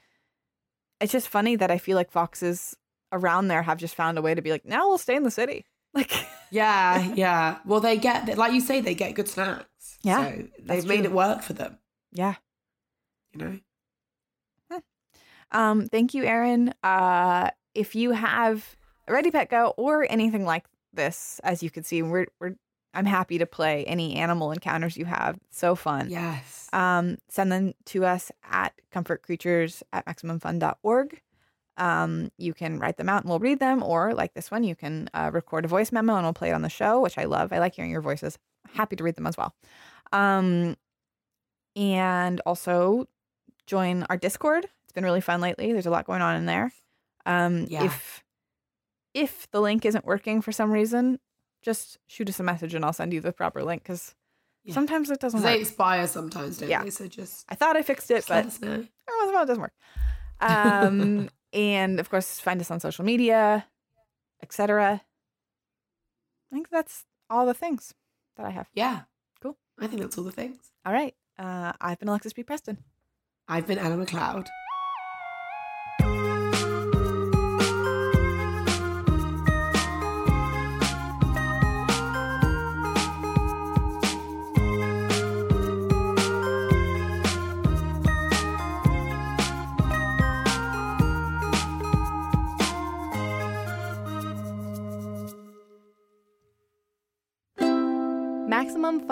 [1.02, 2.76] it's just funny that I feel like foxes
[3.12, 5.32] around there have just found a way to be like, now we'll stay in the
[5.32, 5.66] city.
[5.96, 7.60] Like, Yeah, yeah.
[7.66, 10.00] Well, they get like you say, they get good snacks.
[10.02, 11.06] Yeah, so they've made true.
[11.06, 11.78] it work for them.
[12.12, 12.34] yeah.
[13.32, 13.60] You know.
[15.54, 16.74] Um, thank you, Erin.
[16.82, 18.76] Uh, if you have
[19.08, 22.56] Ready Pet Go or anything like this, as you can see, we're we're
[22.94, 25.40] I'm happy to play any animal encounters you have.
[25.50, 26.10] So fun.
[26.10, 26.70] Yes.
[26.74, 31.22] Um, send them to us at comfortcreatures at maximumfun.org.
[31.78, 34.76] Um, you can write them out and we'll read them, or like this one, you
[34.76, 37.24] can uh, record a voice memo and we'll play it on the show, which I
[37.26, 37.52] love.
[37.52, 38.38] I like hearing your voices.
[38.74, 39.56] Happy to read them as well.
[40.12, 40.76] Um,
[41.76, 43.08] and also
[43.66, 44.66] join our Discord.
[44.84, 45.72] It's been really fun lately.
[45.74, 46.72] There's a lot going on in there.
[47.26, 47.86] Um, Yeah.
[47.86, 48.24] if
[49.14, 51.20] if the link isn't working for some reason,
[51.64, 54.14] just shoot us a message and I'll send you the proper link because
[54.64, 54.74] Yeah.
[54.76, 56.84] sometimes it doesn't they expire sometimes, don't Yeah.
[56.84, 56.90] they?
[56.92, 58.68] So just, I thought I fixed it, but us know.
[58.68, 58.90] every once
[59.24, 59.74] in a while it doesn't work.
[60.42, 63.66] Um, and of course, find us on social media,
[64.42, 65.02] etc.
[66.52, 67.94] I think that's all the things
[68.36, 68.68] that I have.
[68.74, 69.02] Yeah.
[69.42, 69.56] Cool.
[69.80, 70.58] I think that's all the things.
[70.86, 71.16] All right.
[71.40, 72.44] Uh, I've been Alexis B.
[72.44, 72.78] Preston.
[73.48, 74.48] I've been Anna McLeod.